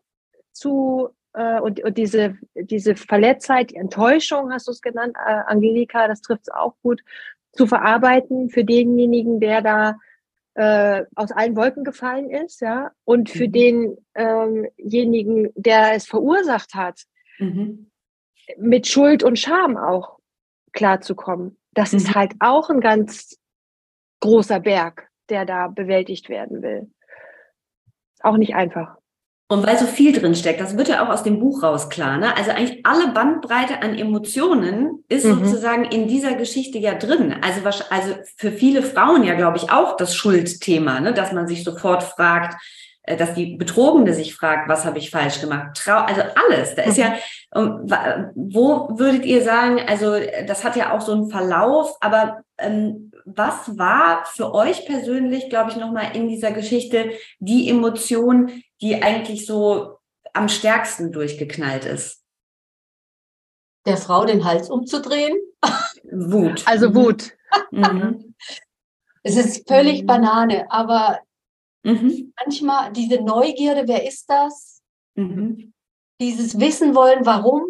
[0.53, 6.09] zu äh, und, und diese, diese Verletztheit, die Enttäuschung, hast du es genannt, äh, Angelika,
[6.09, 7.03] das trifft es auch gut,
[7.53, 9.97] zu verarbeiten für denjenigen, der da
[10.55, 13.97] äh, aus allen Wolken gefallen ist, ja, und für mhm.
[14.15, 17.03] denjenigen, ähm der es verursacht hat,
[17.39, 17.91] mhm.
[18.57, 20.19] mit Schuld und Scham auch
[20.73, 21.59] klarzukommen.
[21.73, 21.99] Das mhm.
[21.99, 23.37] ist halt auch ein ganz
[24.21, 26.91] großer Berg, der da bewältigt werden will.
[28.25, 28.97] Auch nicht einfach.
[29.49, 32.17] Und weil so viel drin steckt, das wird ja auch aus dem Buch raus klar.
[32.17, 32.35] Ne?
[32.35, 35.45] Also eigentlich alle Bandbreite an Emotionen ist mhm.
[35.45, 37.37] sozusagen in dieser Geschichte ja drin.
[37.43, 37.61] Also,
[37.91, 41.13] also für viele Frauen ja, glaube ich, auch das Schuldthema, ne?
[41.13, 42.57] dass man sich sofort fragt,
[43.07, 45.77] dass die Betrogene sich fragt, was habe ich falsch gemacht?
[45.77, 46.75] Trau also alles.
[46.75, 47.15] Da ist ja,
[47.51, 47.87] um,
[48.35, 53.77] wo würdet ihr sagen, also das hat ja auch so einen Verlauf, aber ähm, was
[53.79, 59.99] war für euch persönlich, glaube ich, nochmal in dieser Geschichte die Emotion, die eigentlich so
[60.33, 62.23] am stärksten durchgeknallt ist?
[63.87, 65.37] Der Frau den Hals umzudrehen?
[66.11, 66.63] Wut.
[66.67, 66.95] Also mhm.
[66.95, 67.33] Wut.
[67.71, 68.35] Mhm.
[69.23, 70.07] Es ist völlig mhm.
[70.07, 71.21] Banane, aber
[71.85, 72.33] mhm.
[72.45, 74.83] manchmal diese Neugierde, wer ist das?
[75.15, 75.73] Mhm.
[76.21, 77.63] Dieses Wissen wollen, warum?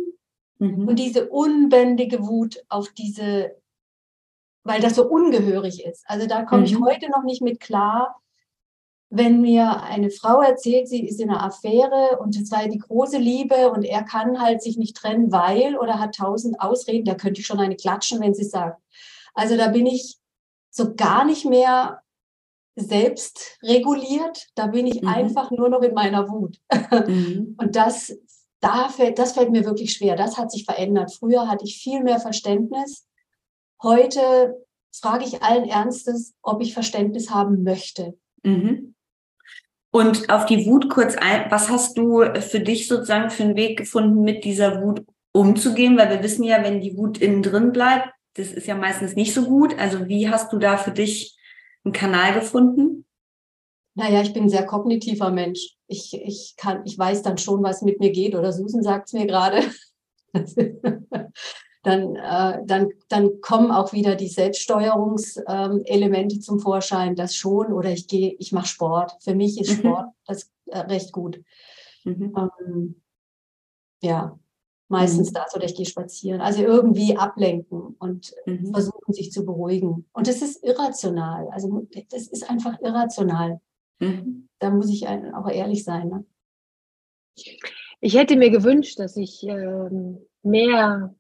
[0.59, 0.89] Mhm.
[0.89, 3.57] Und diese unbändige Wut auf diese,
[4.63, 6.05] weil das so ungehörig ist.
[6.07, 6.85] Also da komme ich mhm.
[6.85, 8.21] heute noch nicht mit klar,
[9.11, 13.19] wenn mir eine Frau erzählt, sie ist in einer Affäre und es sei die große
[13.19, 17.41] Liebe und er kann halt sich nicht trennen, weil oder hat tausend Ausreden, da könnte
[17.41, 18.83] ich schon eine klatschen, wenn sie sagt.
[19.35, 20.19] Also da bin ich
[20.71, 22.03] so gar nicht mehr
[22.77, 24.47] selbst reguliert.
[24.55, 25.09] Da bin ich mhm.
[25.09, 26.59] einfach nur noch in meiner Wut.
[27.07, 27.57] Mhm.
[27.59, 28.17] Und das,
[28.61, 30.17] da fällt, das fällt mir wirklich schwer.
[30.17, 31.13] Das hat sich verändert.
[31.13, 33.07] Früher hatte ich viel mehr Verständnis.
[33.83, 34.55] Heute
[34.93, 38.17] frage ich allen Ernstes, ob ich Verständnis haben möchte.
[38.43, 38.95] Mhm.
[39.91, 43.79] Und auf die Wut kurz ein, was hast du für dich sozusagen für einen Weg
[43.79, 45.97] gefunden, mit dieser Wut umzugehen?
[45.97, 49.35] Weil wir wissen ja, wenn die Wut innen drin bleibt, das ist ja meistens nicht
[49.35, 49.79] so gut.
[49.79, 51.34] Also wie hast du da für dich
[51.85, 53.05] einen Kanal gefunden?
[53.95, 55.77] Naja, ich bin ein sehr kognitiver Mensch.
[55.87, 58.35] Ich, ich, kann, ich weiß dann schon, was mit mir geht.
[58.35, 59.63] Oder Susan sagt es mir gerade.
[61.85, 67.15] dann, äh, dann, dann kommen auch wieder die Selbststeuerungselemente ähm, zum Vorschein.
[67.15, 67.73] Das schon.
[67.73, 69.17] Oder ich gehe, ich mache Sport.
[69.21, 69.81] Für mich ist mhm.
[69.81, 71.41] Sport das äh, recht gut.
[72.05, 72.35] Mhm.
[72.37, 73.01] Ähm,
[74.03, 74.37] ja,
[74.89, 75.35] meistens mhm.
[75.35, 76.41] das oder ich gehe spazieren.
[76.41, 78.73] Also irgendwie ablenken und mhm.
[78.73, 80.07] versuchen, sich zu beruhigen.
[80.13, 81.49] Und das ist irrational.
[81.51, 83.61] Also das ist einfach irrational.
[84.01, 84.49] Mhm.
[84.59, 86.09] Da muss ich auch ehrlich sein.
[86.09, 86.25] Ne?
[88.01, 91.15] Ich hätte mir gewünscht, dass ich ähm, mehr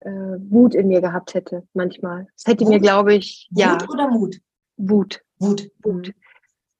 [0.00, 2.26] äh, Wut in mir gehabt hätte, manchmal.
[2.34, 2.72] Das hätte Wut?
[2.72, 3.72] mir, glaube ich, Wut ja.
[3.74, 4.40] Wut oder Mut?
[4.76, 5.22] Wut.
[5.38, 5.70] Wut.
[5.82, 6.14] Wut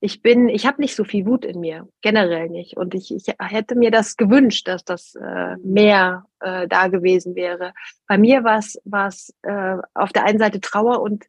[0.01, 2.77] ich bin, ich habe nicht so viel Wut in mir, generell nicht.
[2.77, 7.75] Und ich, ich hätte mir das gewünscht, dass das äh, mehr äh, da gewesen wäre.
[8.07, 11.25] Bei mir war es äh, auf der einen Seite Trauer und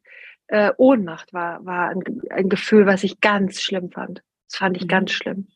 [0.46, 4.22] äh, Ohnmacht war, war ein, ein Gefühl, was ich ganz schlimm fand.
[4.48, 4.88] Das fand ich mhm.
[4.88, 5.48] ganz schlimm.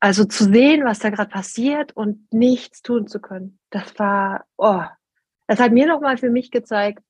[0.00, 4.82] Also zu sehen, was da gerade passiert und nichts tun zu können, das war, oh,
[5.46, 7.02] das hat mir nochmal für mich gezeigt,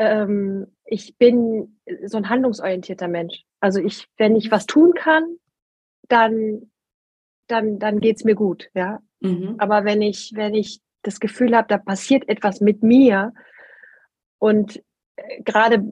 [0.00, 3.44] ähm, ich bin so ein handlungsorientierter Mensch.
[3.60, 5.36] Also ich, wenn ich was tun kann,
[6.08, 6.70] dann,
[7.46, 9.00] dann, dann geht's mir gut, ja.
[9.20, 9.56] Mhm.
[9.58, 13.34] Aber wenn ich, wenn ich das Gefühl habe, da passiert etwas mit mir
[14.38, 14.82] und
[15.16, 15.84] äh, gerade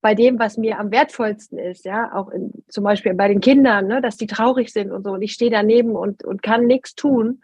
[0.00, 3.88] bei dem, was mir am wertvollsten ist, ja, auch in, zum Beispiel bei den Kindern,
[3.88, 6.94] ne, dass die traurig sind und so, und ich stehe daneben und, und kann nichts
[6.94, 7.42] tun,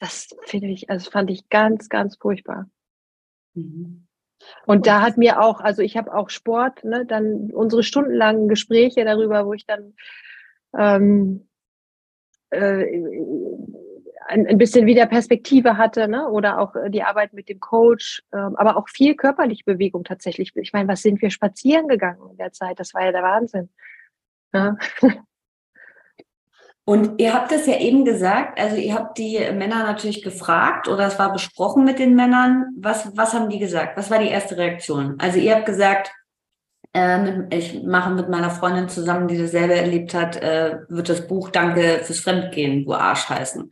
[0.00, 2.68] das finde ich, also fand ich ganz, ganz furchtbar.
[3.54, 4.08] Mhm.
[4.66, 9.04] Und da hat mir auch, also ich habe auch Sport, ne, dann unsere stundenlangen Gespräche
[9.04, 9.94] darüber, wo ich dann
[10.76, 11.48] ähm,
[12.50, 12.84] äh,
[14.26, 16.28] ein, ein bisschen wieder Perspektive hatte, ne?
[16.28, 20.52] oder auch äh, die Arbeit mit dem Coach, äh, aber auch viel körperliche Bewegung tatsächlich.
[20.56, 22.78] Ich meine, was sind wir spazieren gegangen in der Zeit?
[22.80, 23.68] Das war ja der Wahnsinn.
[24.52, 24.76] Ja.
[26.84, 31.06] Und ihr habt es ja eben gesagt, also ihr habt die Männer natürlich gefragt oder
[31.06, 32.66] es war besprochen mit den Männern.
[32.76, 33.96] Was, was haben die gesagt?
[33.96, 35.14] Was war die erste Reaktion?
[35.18, 36.10] Also ihr habt gesagt,
[36.92, 41.50] äh, ich mache mit meiner Freundin zusammen, die dasselbe erlebt hat, äh, wird das Buch
[41.50, 43.70] Danke fürs Fremdgehen, du Arsch heißen.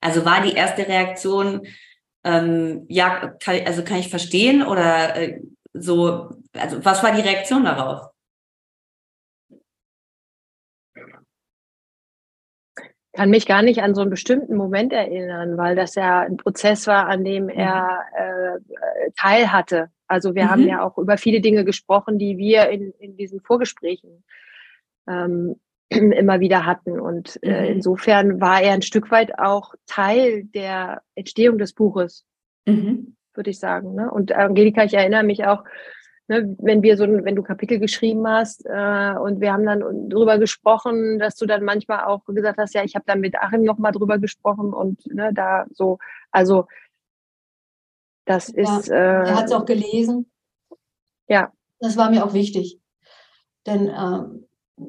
[0.00, 1.66] Also war die erste Reaktion,
[2.24, 5.40] ähm, ja, kann, also kann ich verstehen oder äh,
[5.74, 8.08] so, also was war die Reaktion darauf?
[13.18, 16.86] Kann mich gar nicht an so einen bestimmten Moment erinnern, weil das ja ein Prozess
[16.86, 17.48] war, an dem mhm.
[17.48, 19.90] er äh, teil hatte.
[20.06, 20.50] Also wir mhm.
[20.50, 24.22] haben ja auch über viele Dinge gesprochen, die wir in, in diesen Vorgesprächen
[25.08, 25.56] ähm,
[25.88, 27.00] immer wieder hatten.
[27.00, 27.76] Und äh, mhm.
[27.78, 32.24] insofern war er ein Stück weit auch Teil der Entstehung des Buches,
[32.66, 33.16] mhm.
[33.34, 33.96] würde ich sagen.
[33.96, 34.12] Ne?
[34.12, 35.64] Und Angelika, ich erinnere mich auch,
[36.28, 40.38] ne, wenn wir so, wenn du Kapitel geschrieben hast äh, und wir haben dann drüber
[40.38, 43.78] gesprochen, dass du dann manchmal auch gesagt hast, ja, ich habe dann mit Achim noch
[43.78, 45.98] mal drüber gesprochen und ne, da so,
[46.30, 46.66] also
[48.24, 48.88] das ja, ist.
[48.88, 50.30] Äh, er hat es auch gelesen.
[51.28, 51.52] Ja.
[51.80, 52.80] Das war mir auch wichtig,
[53.66, 54.20] denn äh,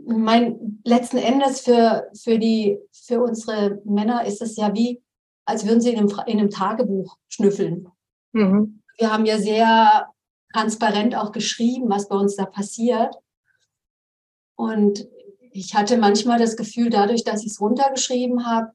[0.07, 5.01] mein letzten Endes für für die für unsere Männer ist es ja wie,
[5.45, 7.87] als würden sie in einem, in einem Tagebuch schnüffeln.
[8.33, 8.81] Mhm.
[8.97, 10.07] Wir haben ja sehr
[10.53, 13.15] transparent auch geschrieben, was bei uns da passiert.
[14.55, 15.07] Und
[15.51, 18.71] ich hatte manchmal das Gefühl, dadurch, dass ich es runtergeschrieben habe,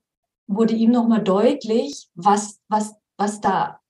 [0.47, 3.81] wurde ihm nochmal deutlich, was, was, was da,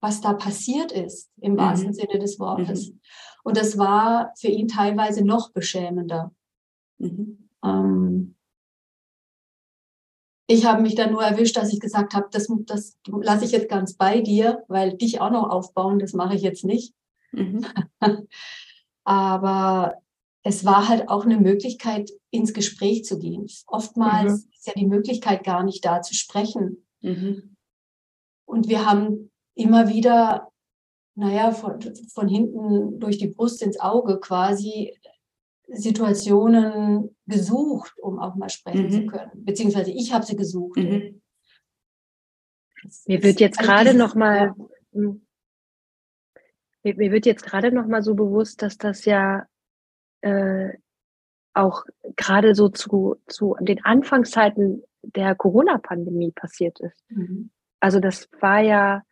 [0.00, 1.58] was da passiert ist, im mhm.
[1.58, 2.90] wahrsten Sinne des Wortes.
[2.90, 3.00] Mhm.
[3.44, 6.32] Und das war für ihn teilweise noch beschämender.
[6.98, 7.48] Mhm.
[7.64, 8.34] Ähm,
[10.50, 13.68] ich habe mich dann nur erwischt, dass ich gesagt habe, das, das lasse ich jetzt
[13.68, 16.94] ganz bei dir, weil dich auch noch aufbauen, das mache ich jetzt nicht.
[17.32, 17.64] Mhm.
[19.04, 19.94] Aber
[20.42, 23.46] es war halt auch eine Möglichkeit, ins Gespräch zu gehen.
[23.66, 24.50] Oftmals mhm.
[24.52, 26.86] ist ja die Möglichkeit gar nicht da zu sprechen.
[27.00, 27.56] Mhm.
[28.44, 30.48] Und wir haben immer wieder,
[31.14, 31.80] naja, von,
[32.12, 34.94] von hinten durch die Brust ins Auge quasi
[35.70, 38.90] Situationen gesucht, um auch mal sprechen mhm.
[38.90, 39.30] zu können.
[39.44, 40.78] Beziehungsweise ich habe sie gesucht.
[40.78, 41.20] Mhm.
[43.06, 44.54] Mir wird jetzt also gerade noch mal
[44.92, 45.26] hm.
[46.88, 49.44] Mir, mir, wird jetzt gerade noch mal so bewusst, dass das ja
[50.22, 50.70] äh,
[51.54, 51.84] auch
[52.16, 57.04] gerade so zu, zu den Anfangszeiten der Corona-Pandemie passiert ist.
[57.10, 57.50] Mhm.
[57.80, 59.02] Also das war ja,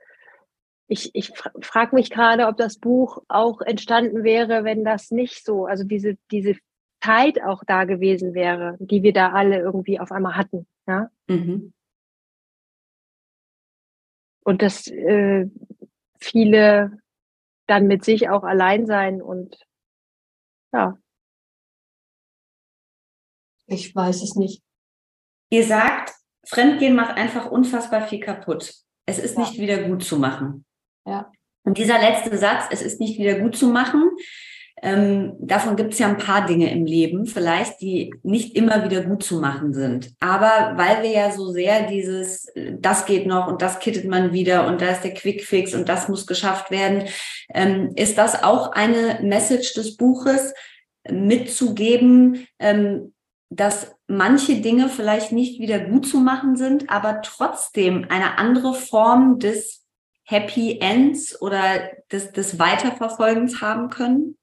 [0.89, 5.67] ich, ich frage mich gerade, ob das Buch auch entstanden wäre, wenn das nicht so,
[5.67, 6.55] also diese, diese
[7.03, 10.67] Zeit auch da gewesen wäre, die wir da alle irgendwie auf einmal hatten.
[10.87, 11.11] Ja?
[11.29, 11.73] Mhm.
[14.45, 15.47] Und dass äh,
[16.21, 16.99] viele
[17.67, 19.57] dann mit sich auch allein sein und
[20.73, 20.99] ja.
[23.67, 24.63] Ich weiß es nicht.
[25.51, 26.13] Ihr sagt,
[26.47, 28.75] Fremdgehen macht einfach unfassbar viel kaputt.
[29.07, 29.41] Es ist ja.
[29.41, 30.65] nicht wieder gut zu machen.
[31.07, 31.33] Ja.
[31.65, 34.11] Und dieser letzte Satz, es ist nicht wieder gut zu machen,
[34.83, 39.03] ähm, davon gibt es ja ein paar Dinge im Leben, vielleicht, die nicht immer wieder
[39.03, 40.13] gut zu machen sind.
[40.21, 44.67] Aber weil wir ja so sehr dieses, das geht noch und das kittet man wieder
[44.67, 47.05] und da ist der Quickfix und das muss geschafft werden,
[47.55, 50.53] ähm, ist das auch eine Message des Buches,
[51.11, 53.15] mitzugeben, ähm,
[53.49, 59.39] dass manche Dinge vielleicht nicht wieder gut zu machen sind, aber trotzdem eine andere Form
[59.39, 59.85] des
[60.25, 61.61] Happy Ends oder
[62.11, 64.37] des, des Weiterverfolgens haben können?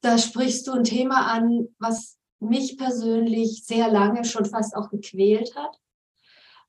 [0.00, 5.54] Da sprichst du ein Thema an, was mich persönlich sehr lange schon fast auch gequält
[5.56, 5.78] hat,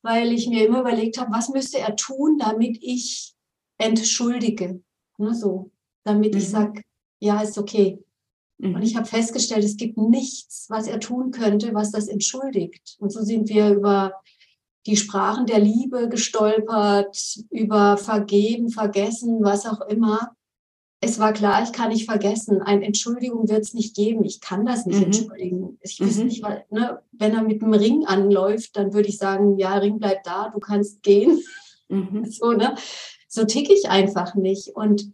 [0.01, 3.36] weil ich mir immer überlegt habe, was müsste er tun, damit ich
[3.78, 4.82] entschuldige,
[5.17, 5.72] ne, so,
[6.03, 6.39] damit mhm.
[6.39, 6.82] ich sage,
[7.20, 8.03] ja, ist okay.
[8.57, 8.76] Mhm.
[8.76, 12.97] Und ich habe festgestellt, es gibt nichts, was er tun könnte, was das entschuldigt.
[12.99, 14.13] Und so sind wir über
[14.86, 20.36] die Sprachen der Liebe gestolpert, über Vergeben, Vergessen, was auch immer
[21.02, 24.26] es war klar, ich kann nicht vergessen, eine Entschuldigung wird es nicht geben.
[24.26, 25.06] Ich kann das nicht mhm.
[25.06, 25.80] entschuldigen.
[25.82, 26.06] Ich mhm.
[26.06, 29.78] weiß nicht, weil, ne, wenn er mit einem Ring anläuft, dann würde ich sagen, ja,
[29.78, 31.39] Ring bleibt da, du kannst gehen.
[31.88, 32.26] Mhm.
[32.30, 32.76] So, ne?
[33.28, 34.76] so ticke ich einfach nicht.
[34.76, 35.12] Und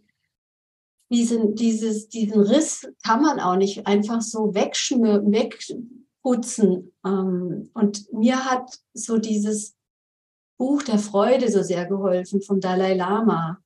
[1.10, 6.92] diesen, dieses, diesen Riss kann man auch nicht einfach so wegschmüren, wegputzen.
[7.04, 9.76] Ähm, und mir hat so dieses
[10.58, 13.62] Buch der Freude so sehr geholfen vom Dalai Lama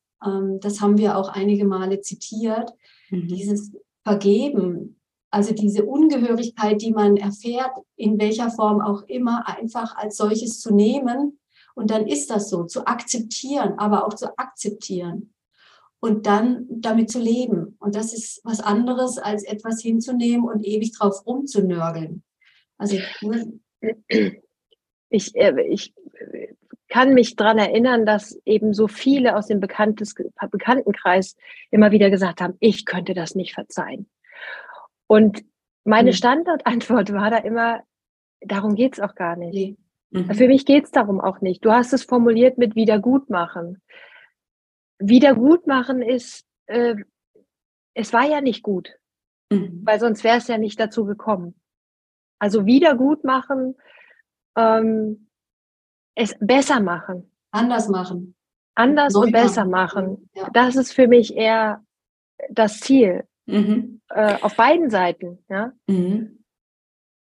[0.60, 2.70] das haben wir auch einige Male zitiert,
[3.10, 3.28] mhm.
[3.28, 5.00] dieses Vergeben,
[5.30, 10.74] also diese Ungehörigkeit, die man erfährt, in welcher Form auch immer, einfach als solches zu
[10.74, 11.38] nehmen.
[11.74, 15.32] Und dann ist das so, zu akzeptieren, aber auch zu akzeptieren
[16.00, 17.76] und dann damit zu leben.
[17.78, 22.24] Und das ist was anderes, als etwas hinzunehmen und ewig drauf rumzunörgeln.
[22.76, 22.96] Also
[25.10, 25.94] ich, äh, ich
[26.90, 30.14] kann mich dran erinnern, dass eben so viele aus dem Bekanntes,
[30.50, 31.36] Bekanntenkreis
[31.70, 34.10] immer wieder gesagt haben, ich könnte das nicht verzeihen.
[35.06, 35.42] Und
[35.84, 36.14] meine mhm.
[36.14, 37.82] Standardantwort war da immer,
[38.40, 39.78] darum geht's auch gar nicht.
[40.10, 40.34] Mhm.
[40.34, 41.64] Für mich geht's darum auch nicht.
[41.64, 43.80] Du hast es formuliert mit Wiedergutmachen.
[44.98, 46.96] Wiedergutmachen ist, äh,
[47.94, 48.98] es war ja nicht gut,
[49.50, 49.80] mhm.
[49.84, 51.54] weil sonst wäre es ja nicht dazu gekommen.
[52.40, 53.76] Also Wiedergutmachen,
[54.56, 55.29] ähm,
[56.20, 57.30] es besser machen.
[57.50, 58.34] Anders machen.
[58.74, 60.28] Anders Neu und besser machen.
[60.34, 60.48] Ja.
[60.52, 61.82] Das ist für mich eher
[62.50, 63.24] das Ziel.
[63.46, 64.00] Mhm.
[64.08, 65.38] Äh, auf beiden Seiten.
[65.48, 65.72] Ja?
[65.86, 66.38] Mhm.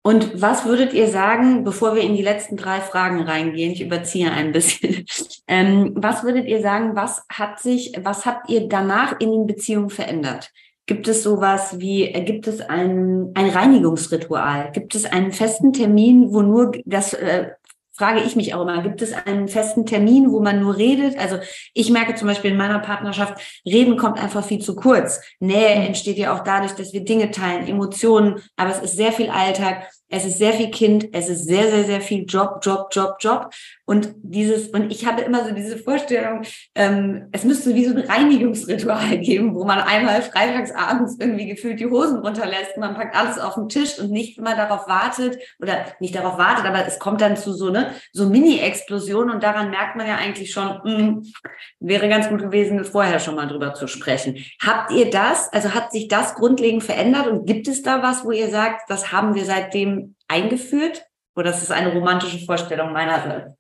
[0.04, 4.30] Und was würdet ihr sagen, bevor wir in die letzten drei Fragen reingehen, ich überziehe
[4.30, 5.04] ein bisschen,
[5.46, 9.90] ähm, was würdet ihr sagen, was hat sich, was habt ihr danach in den Beziehungen
[9.90, 10.50] verändert?
[10.86, 14.72] Gibt es sowas wie, äh, gibt es ein, ein Reinigungsritual?
[14.72, 17.50] Gibt es einen festen Termin, wo nur das äh,
[17.94, 21.18] frage ich mich auch immer, gibt es einen festen Termin, wo man nur redet?
[21.18, 21.38] Also
[21.74, 25.20] ich merke zum Beispiel in meiner Partnerschaft, reden kommt einfach viel zu kurz.
[25.40, 29.28] Nähe entsteht ja auch dadurch, dass wir Dinge teilen, Emotionen, aber es ist sehr viel
[29.28, 29.90] Alltag.
[30.12, 33.50] Es ist sehr viel Kind, es ist sehr, sehr, sehr viel Job, Job, Job, Job.
[33.86, 36.42] Und dieses, und ich habe immer so diese Vorstellung,
[36.74, 41.80] ähm, es müsste wie so ein Reinigungsritual geben, wo man einmal freitags abends irgendwie gefühlt
[41.80, 45.86] die Hosen runterlässt, man packt alles auf den Tisch und nicht immer darauf wartet, oder
[45.98, 49.96] nicht darauf wartet, aber es kommt dann zu so, ne, so Mini-Explosionen und daran merkt
[49.96, 51.32] man ja eigentlich schon, mh, hm,
[51.80, 54.36] wäre ganz gut gewesen, vorher schon mal drüber zu sprechen.
[54.62, 58.30] Habt ihr das, also hat sich das grundlegend verändert und gibt es da was, wo
[58.30, 61.04] ihr sagt, das haben wir seitdem eingeführt?
[61.34, 63.56] Oder ist es eine romantische Vorstellung meinerseits?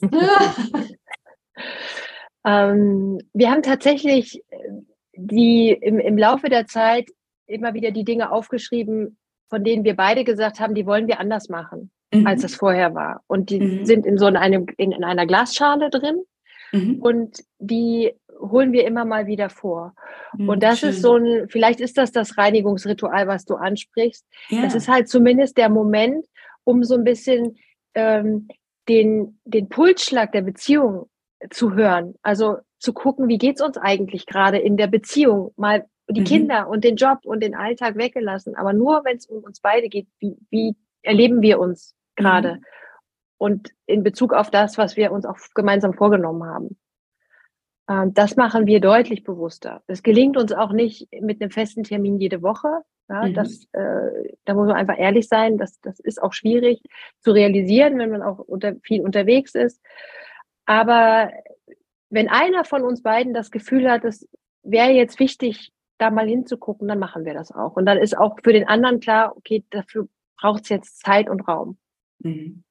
[2.44, 4.58] ähm, wir haben tatsächlich äh,
[5.16, 7.08] die im, im Laufe der Zeit
[7.46, 9.16] immer wieder die Dinge aufgeschrieben,
[9.48, 12.26] von denen wir beide gesagt haben, die wollen wir anders machen, mhm.
[12.26, 13.22] als es vorher war.
[13.26, 13.84] Und die mhm.
[13.84, 16.22] sind in so einem, in, in einer Glasschale drin.
[16.74, 17.00] Mhm.
[17.00, 19.94] Und die holen wir immer mal wieder vor.
[20.36, 20.90] Mhm, und das schön.
[20.90, 24.26] ist so ein, vielleicht ist das das Reinigungsritual, was du ansprichst.
[24.48, 24.62] Ja.
[24.62, 26.26] Das ist halt zumindest der Moment,
[26.64, 27.56] um so ein bisschen
[27.94, 28.48] ähm,
[28.88, 31.08] den, den Pulsschlag der Beziehung
[31.50, 32.14] zu hören.
[32.22, 35.52] Also zu gucken, wie geht's uns eigentlich gerade in der Beziehung?
[35.56, 36.24] Mal die mhm.
[36.26, 39.88] Kinder und den Job und den Alltag weggelassen, aber nur wenn es um uns beide
[39.88, 42.56] geht, wie, wie erleben wir uns gerade?
[42.56, 42.64] Mhm.
[43.38, 46.76] Und in Bezug auf das, was wir uns auch gemeinsam vorgenommen haben.
[47.88, 49.82] Ähm, das machen wir deutlich bewusster.
[49.86, 52.82] Es gelingt uns auch nicht mit einem festen Termin jede Woche.
[53.08, 53.34] Ja, mhm.
[53.34, 55.58] das, äh, da muss man einfach ehrlich sein.
[55.58, 56.80] Das, das ist auch schwierig
[57.20, 59.82] zu realisieren, wenn man auch unter, viel unterwegs ist.
[60.64, 61.30] Aber
[62.08, 64.26] wenn einer von uns beiden das Gefühl hat, es
[64.62, 67.76] wäre jetzt wichtig, da mal hinzugucken, dann machen wir das auch.
[67.76, 70.08] Und dann ist auch für den anderen klar, okay, dafür
[70.40, 71.78] braucht es jetzt Zeit und Raum.
[72.20, 72.64] Mhm.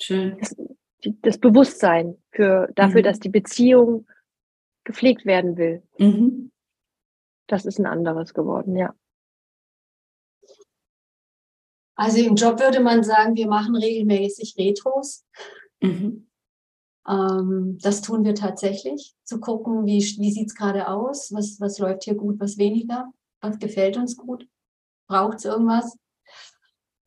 [0.00, 0.38] Schön.
[0.38, 0.56] Das,
[1.22, 3.04] das Bewusstsein für, dafür, mhm.
[3.04, 4.06] dass die Beziehung
[4.84, 5.82] gepflegt werden will.
[5.98, 6.50] Mhm.
[7.46, 8.94] Das ist ein anderes geworden, ja.
[11.96, 15.26] Also im Job würde man sagen, wir machen regelmäßig Retros.
[15.82, 16.30] Mhm.
[17.06, 21.78] Ähm, das tun wir tatsächlich, zu gucken, wie, wie sieht es gerade aus, was, was
[21.78, 24.46] läuft hier gut, was weniger, was gefällt uns gut,
[25.08, 25.96] braucht es irgendwas.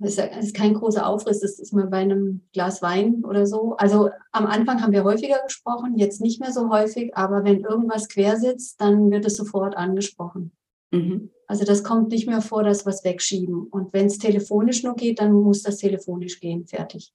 [0.03, 3.75] Das ist kein großer Aufriss, das ist mal bei einem Glas Wein oder so.
[3.77, 8.09] Also am Anfang haben wir häufiger gesprochen, jetzt nicht mehr so häufig, aber wenn irgendwas
[8.09, 10.51] quer sitzt, dann wird es sofort angesprochen.
[10.91, 11.29] Mhm.
[11.47, 13.67] Also das kommt nicht mehr vor, dass wir es wegschieben.
[13.67, 17.13] Und wenn es telefonisch nur geht, dann muss das telefonisch gehen, fertig.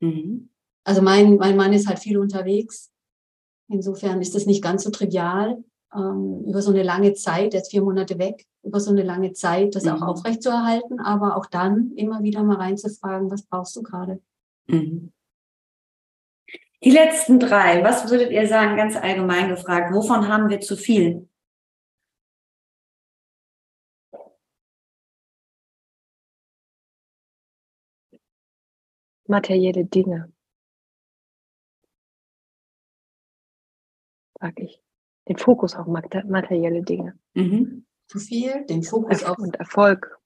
[0.00, 0.50] Mhm.
[0.84, 2.90] Also mein, mein Mann ist halt viel unterwegs.
[3.68, 5.62] Insofern ist das nicht ganz so trivial
[5.94, 9.74] ähm, über so eine lange Zeit, jetzt vier Monate weg, über so eine lange Zeit
[9.74, 9.90] das mhm.
[9.90, 14.20] auch aufrechtzuerhalten, aber auch dann immer wieder mal reinzufragen, was brauchst du gerade?
[14.66, 15.12] Mhm.
[16.82, 21.28] Die letzten drei, was würdet ihr sagen, ganz allgemein gefragt, wovon haben wir zu viel?
[29.26, 30.32] Materielle Dinge.
[34.40, 34.80] Sag ich
[35.28, 37.18] den Fokus auf materielle Dinge.
[37.34, 37.86] Mhm.
[38.08, 40.18] Zu viel, den Fokus auf und Erfolg.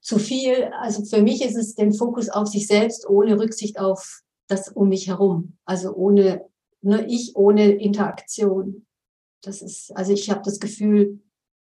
[0.00, 4.22] Zu viel, also für mich ist es den Fokus auf sich selbst ohne Rücksicht auf
[4.46, 5.56] das um mich herum.
[5.64, 6.48] Also ohne,
[6.80, 8.86] nur ich ohne Interaktion.
[9.42, 11.20] Das ist, also ich habe das Gefühl,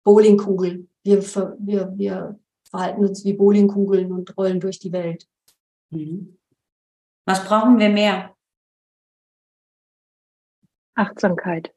[0.04, 0.88] Bowlingkugel.
[1.02, 1.22] Wir,
[1.58, 2.38] wir, wir
[2.68, 5.28] verhalten uns wie Bowlingkugeln und rollen durch die Welt.
[5.90, 6.38] Mhm.
[7.26, 8.33] Was brauchen wir mehr?
[10.94, 11.72] Achtsamkeit.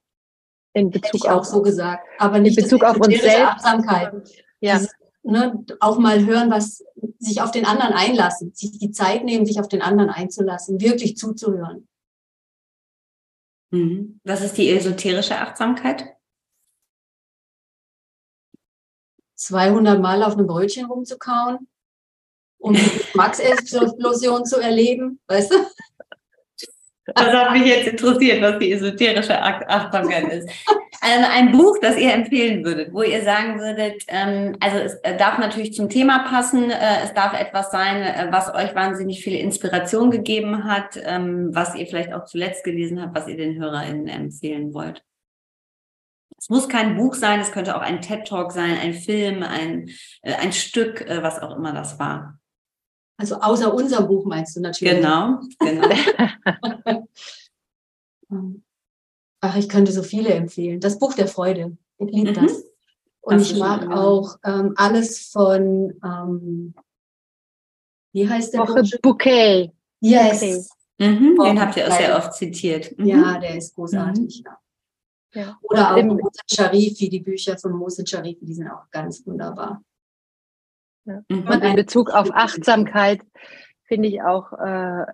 [0.74, 3.41] In Bezug Hätte ich auch so gesagt, aber nicht in Bezug auf uns selbst.
[3.41, 4.13] Achtsamkeit.
[4.59, 4.76] Ja.
[4.76, 4.93] Dieses,
[5.24, 6.84] ne, auch mal hören, was
[7.20, 11.18] sich auf den anderen einlassen, sich die Zeit nehmen, sich auf den anderen einzulassen, wirklich
[11.18, 11.88] zuzuhören.
[13.72, 14.20] Mhm.
[14.24, 16.15] Was ist die esoterische Achtsamkeit?
[19.36, 21.68] 200 Mal auf einem Brötchen rumzukauen,
[22.59, 25.55] um die Geschmacksexplosion zu erleben, weißt du?
[27.16, 30.49] Das hat mich jetzt interessiert, was die esoterische Achtsamkeit ist.
[30.99, 35.16] Also ein Buch, das ihr empfehlen würdet, wo ihr sagen würdet, ähm, also es äh,
[35.16, 39.36] darf natürlich zum Thema passen, äh, es darf etwas sein, äh, was euch wahnsinnig viel
[39.36, 44.08] Inspiration gegeben hat, ähm, was ihr vielleicht auch zuletzt gelesen habt, was ihr den HörerInnen
[44.08, 45.03] empfehlen wollt.
[46.39, 49.89] Es muss kein Buch sein, es könnte auch ein TED-Talk sein, ein Film, ein,
[50.22, 52.39] äh, ein Stück, äh, was auch immer das war.
[53.18, 54.95] Also außer unserem Buch meinst du natürlich.
[54.95, 55.89] Genau, genau.
[59.41, 60.80] Ach, ich könnte so viele empfehlen.
[60.80, 61.78] Das Buch der Freude.
[61.97, 62.36] Ich liebe mhm.
[62.36, 62.63] das.
[63.22, 66.74] Und das ich mag schön, auch ähm, alles von, ähm,
[68.13, 68.76] wie heißt der Buch?
[69.01, 69.72] Bouquet.
[69.99, 70.70] Yes.
[70.99, 72.97] Mhm, den habt ihr auch sehr oft zitiert.
[72.97, 73.05] Mhm.
[73.05, 74.43] Ja, der ist großartig.
[74.45, 75.41] Mhm.
[75.41, 75.57] Ja.
[75.61, 79.84] Oder auch Mohsen Sharifi, die Bücher von Mohsen Sharifi, die sind auch ganz wunderbar.
[81.08, 81.22] Ja.
[81.30, 81.47] Mhm.
[81.47, 83.22] Und in Bezug auf Achtsamkeit
[83.86, 85.05] finde ich auch, äh,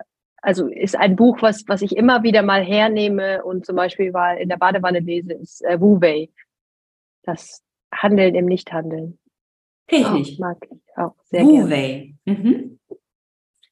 [0.42, 4.36] also ist ein Buch, was, was ich immer wieder mal hernehme und zum Beispiel mal
[4.36, 6.28] in der Badewanne lese, ist äh, Wu Wei.
[7.22, 7.62] Das
[7.94, 9.18] Handeln im Nichthandeln.
[9.86, 12.14] Ich Mag ich auch sehr Wu Wei.
[12.24, 12.80] Mhm.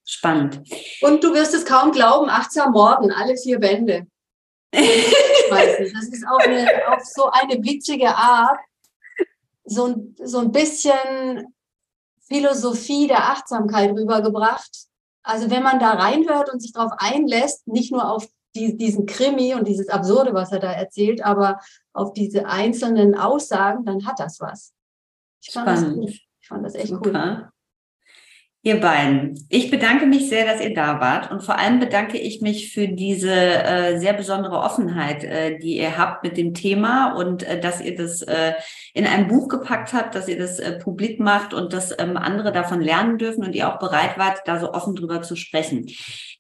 [0.05, 0.63] Spannend.
[1.03, 4.07] Und du wirst es kaum glauben, achtsam Morden, alle vier Bände.
[4.73, 8.59] das ist auch eine, auf so eine witzige Art,
[9.65, 11.55] so, so ein bisschen
[12.27, 14.87] Philosophie der Achtsamkeit rübergebracht.
[15.23, 19.55] Also wenn man da reinhört und sich darauf einlässt, nicht nur auf die, diesen Krimi
[19.55, 21.61] und dieses Absurde, was er da erzählt, aber
[21.93, 24.75] auf diese einzelnen Aussagen, dann hat das was.
[25.41, 26.05] Ich fand, Spannend.
[26.05, 27.11] Das, ich fand das echt Super.
[27.11, 27.52] cool.
[28.65, 32.43] Ihr beiden, ich bedanke mich sehr, dass ihr da wart und vor allem bedanke ich
[32.43, 37.43] mich für diese äh, sehr besondere Offenheit, äh, die ihr habt mit dem Thema und
[37.43, 38.53] äh, dass ihr das äh,
[38.95, 42.53] in ein Buch gepackt habt, dass ihr das äh, publik macht und dass ähm, andere
[42.53, 45.87] davon lernen dürfen und ihr auch bereit wart, da so offen drüber zu sprechen.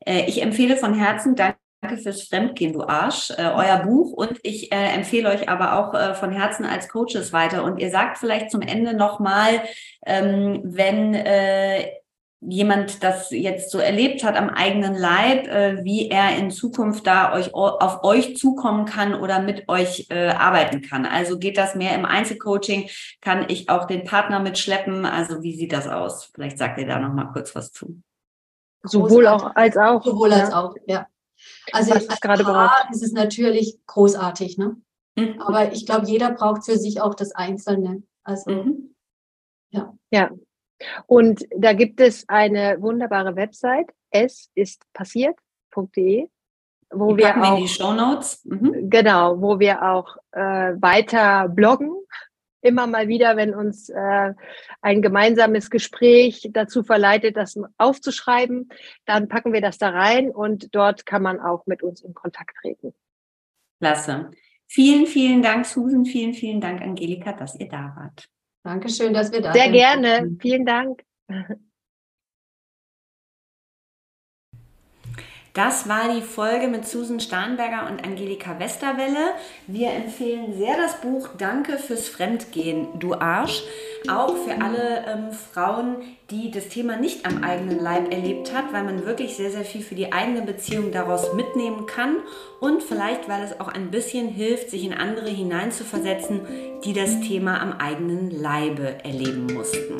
[0.06, 4.12] Äh, ich empfehle von Herzen, danke Danke fürs Fremdgehen, du Arsch, äh, euer Buch.
[4.12, 7.64] Und ich äh, empfehle euch aber auch äh, von Herzen als Coaches weiter.
[7.64, 9.62] Und ihr sagt vielleicht zum Ende nochmal,
[10.06, 11.88] ähm, wenn äh,
[12.45, 17.32] jemand das jetzt so erlebt hat am eigenen Leib, äh, wie er in Zukunft da
[17.32, 21.07] euch auf euch zukommen kann oder mit euch äh, arbeiten kann.
[21.07, 22.88] Also geht das mehr im Einzelcoaching?
[23.20, 25.07] Kann ich auch den Partner mitschleppen?
[25.07, 26.30] Also wie sieht das aus?
[26.34, 28.03] Vielleicht sagt ihr da noch mal kurz was zu.
[28.82, 30.03] Sowohl auch als auch.
[30.03, 30.36] Sowohl ja.
[30.38, 31.07] als auch, ja.
[31.72, 34.76] Also als gerade Paar ist es natürlich großartig, ne?
[35.16, 35.40] Mhm.
[35.40, 38.03] Aber ich glaube, jeder braucht für sich auch das Einzelne.
[38.24, 38.95] Also mhm.
[39.70, 39.95] ja.
[40.11, 40.30] Ja,
[41.07, 46.28] und da gibt es eine wunderbare Website, es ist passiert.de,
[46.91, 48.45] wo wir auch in die Show Notes.
[48.45, 48.91] Mhm.
[48.91, 51.93] Genau, wo wir auch äh, weiter bloggen.
[52.61, 54.35] Immer mal wieder, wenn uns äh,
[54.83, 58.68] ein gemeinsames Gespräch dazu verleitet, das aufzuschreiben,
[59.05, 62.57] dann packen wir das da rein und dort kann man auch mit uns in Kontakt
[62.61, 62.95] treten.
[63.80, 64.30] Klasse.
[64.68, 66.05] Vielen, vielen Dank, Susan.
[66.05, 68.28] Vielen, vielen Dank, Angelika, dass ihr da wart.
[68.64, 69.72] Dankeschön, dass wir da Sehr sind.
[69.72, 70.36] Sehr gerne.
[70.40, 71.02] Vielen Dank.
[75.55, 79.34] Das war die Folge mit Susan Starnberger und Angelika Westerwelle.
[79.66, 83.62] Wir empfehlen sehr das Buch Danke fürs Fremdgehen, du Arsch.
[84.09, 85.96] Auch für alle ähm, Frauen,
[86.30, 89.82] die das Thema nicht am eigenen Leib erlebt hat, weil man wirklich sehr, sehr viel
[89.82, 92.16] für die eigene Beziehung daraus mitnehmen kann
[92.61, 96.40] und vielleicht, weil es auch ein bisschen hilft, sich in andere hineinzuversetzen,
[96.82, 99.98] die das Thema am eigenen Leibe erleben mussten.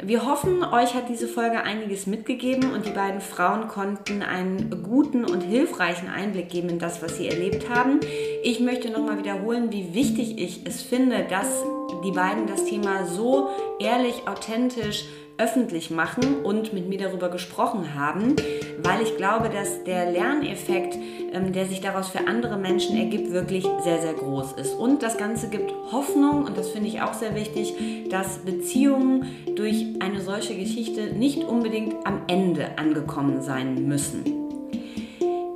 [0.00, 5.24] Wir hoffen, euch hat diese Folge einiges mitgegeben und die beiden Frauen konnten einen guten
[5.24, 7.98] und hilfreichen Einblick geben in das, was sie erlebt haben.
[8.44, 11.64] Ich möchte nochmal wiederholen, wie wichtig ich es finde, dass
[12.04, 13.48] die beiden das Thema so
[13.80, 15.04] ehrlich, authentisch,
[15.38, 18.34] öffentlich machen und mit mir darüber gesprochen haben,
[18.82, 20.98] weil ich glaube, dass der Lerneffekt,
[21.32, 24.74] ähm, der sich daraus für andere Menschen ergibt, wirklich sehr, sehr groß ist.
[24.74, 27.74] Und das Ganze gibt Hoffnung, und das finde ich auch sehr wichtig,
[28.10, 34.47] dass Beziehungen durch eine solche Geschichte nicht unbedingt am Ende angekommen sein müssen.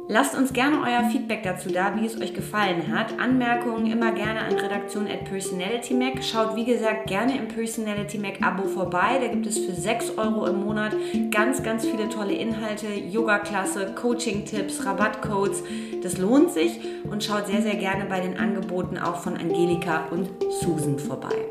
[0.09, 3.19] Lasst uns gerne euer Feedback dazu da, wie es euch gefallen hat.
[3.21, 6.25] Anmerkungen immer gerne an redaktion at PersonalityMac.
[6.25, 9.21] Schaut wie gesagt gerne im Personality Mac Abo vorbei.
[9.21, 10.95] Da gibt es für 6 Euro im Monat
[11.31, 15.63] ganz, ganz viele tolle Inhalte, Yoga-Klasse, Coaching-Tipps, Rabattcodes.
[16.03, 20.29] Das lohnt sich und schaut sehr, sehr gerne bei den Angeboten auch von Angelika und
[20.61, 21.47] Susan vorbei.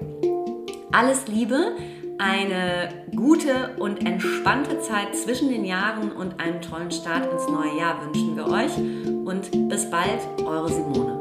[0.91, 1.71] Alles Liebe!
[2.21, 7.99] Eine gute und entspannte Zeit zwischen den Jahren und einen tollen Start ins neue Jahr
[8.05, 8.77] wünschen wir euch.
[9.25, 11.20] Und bis bald, eure Simone.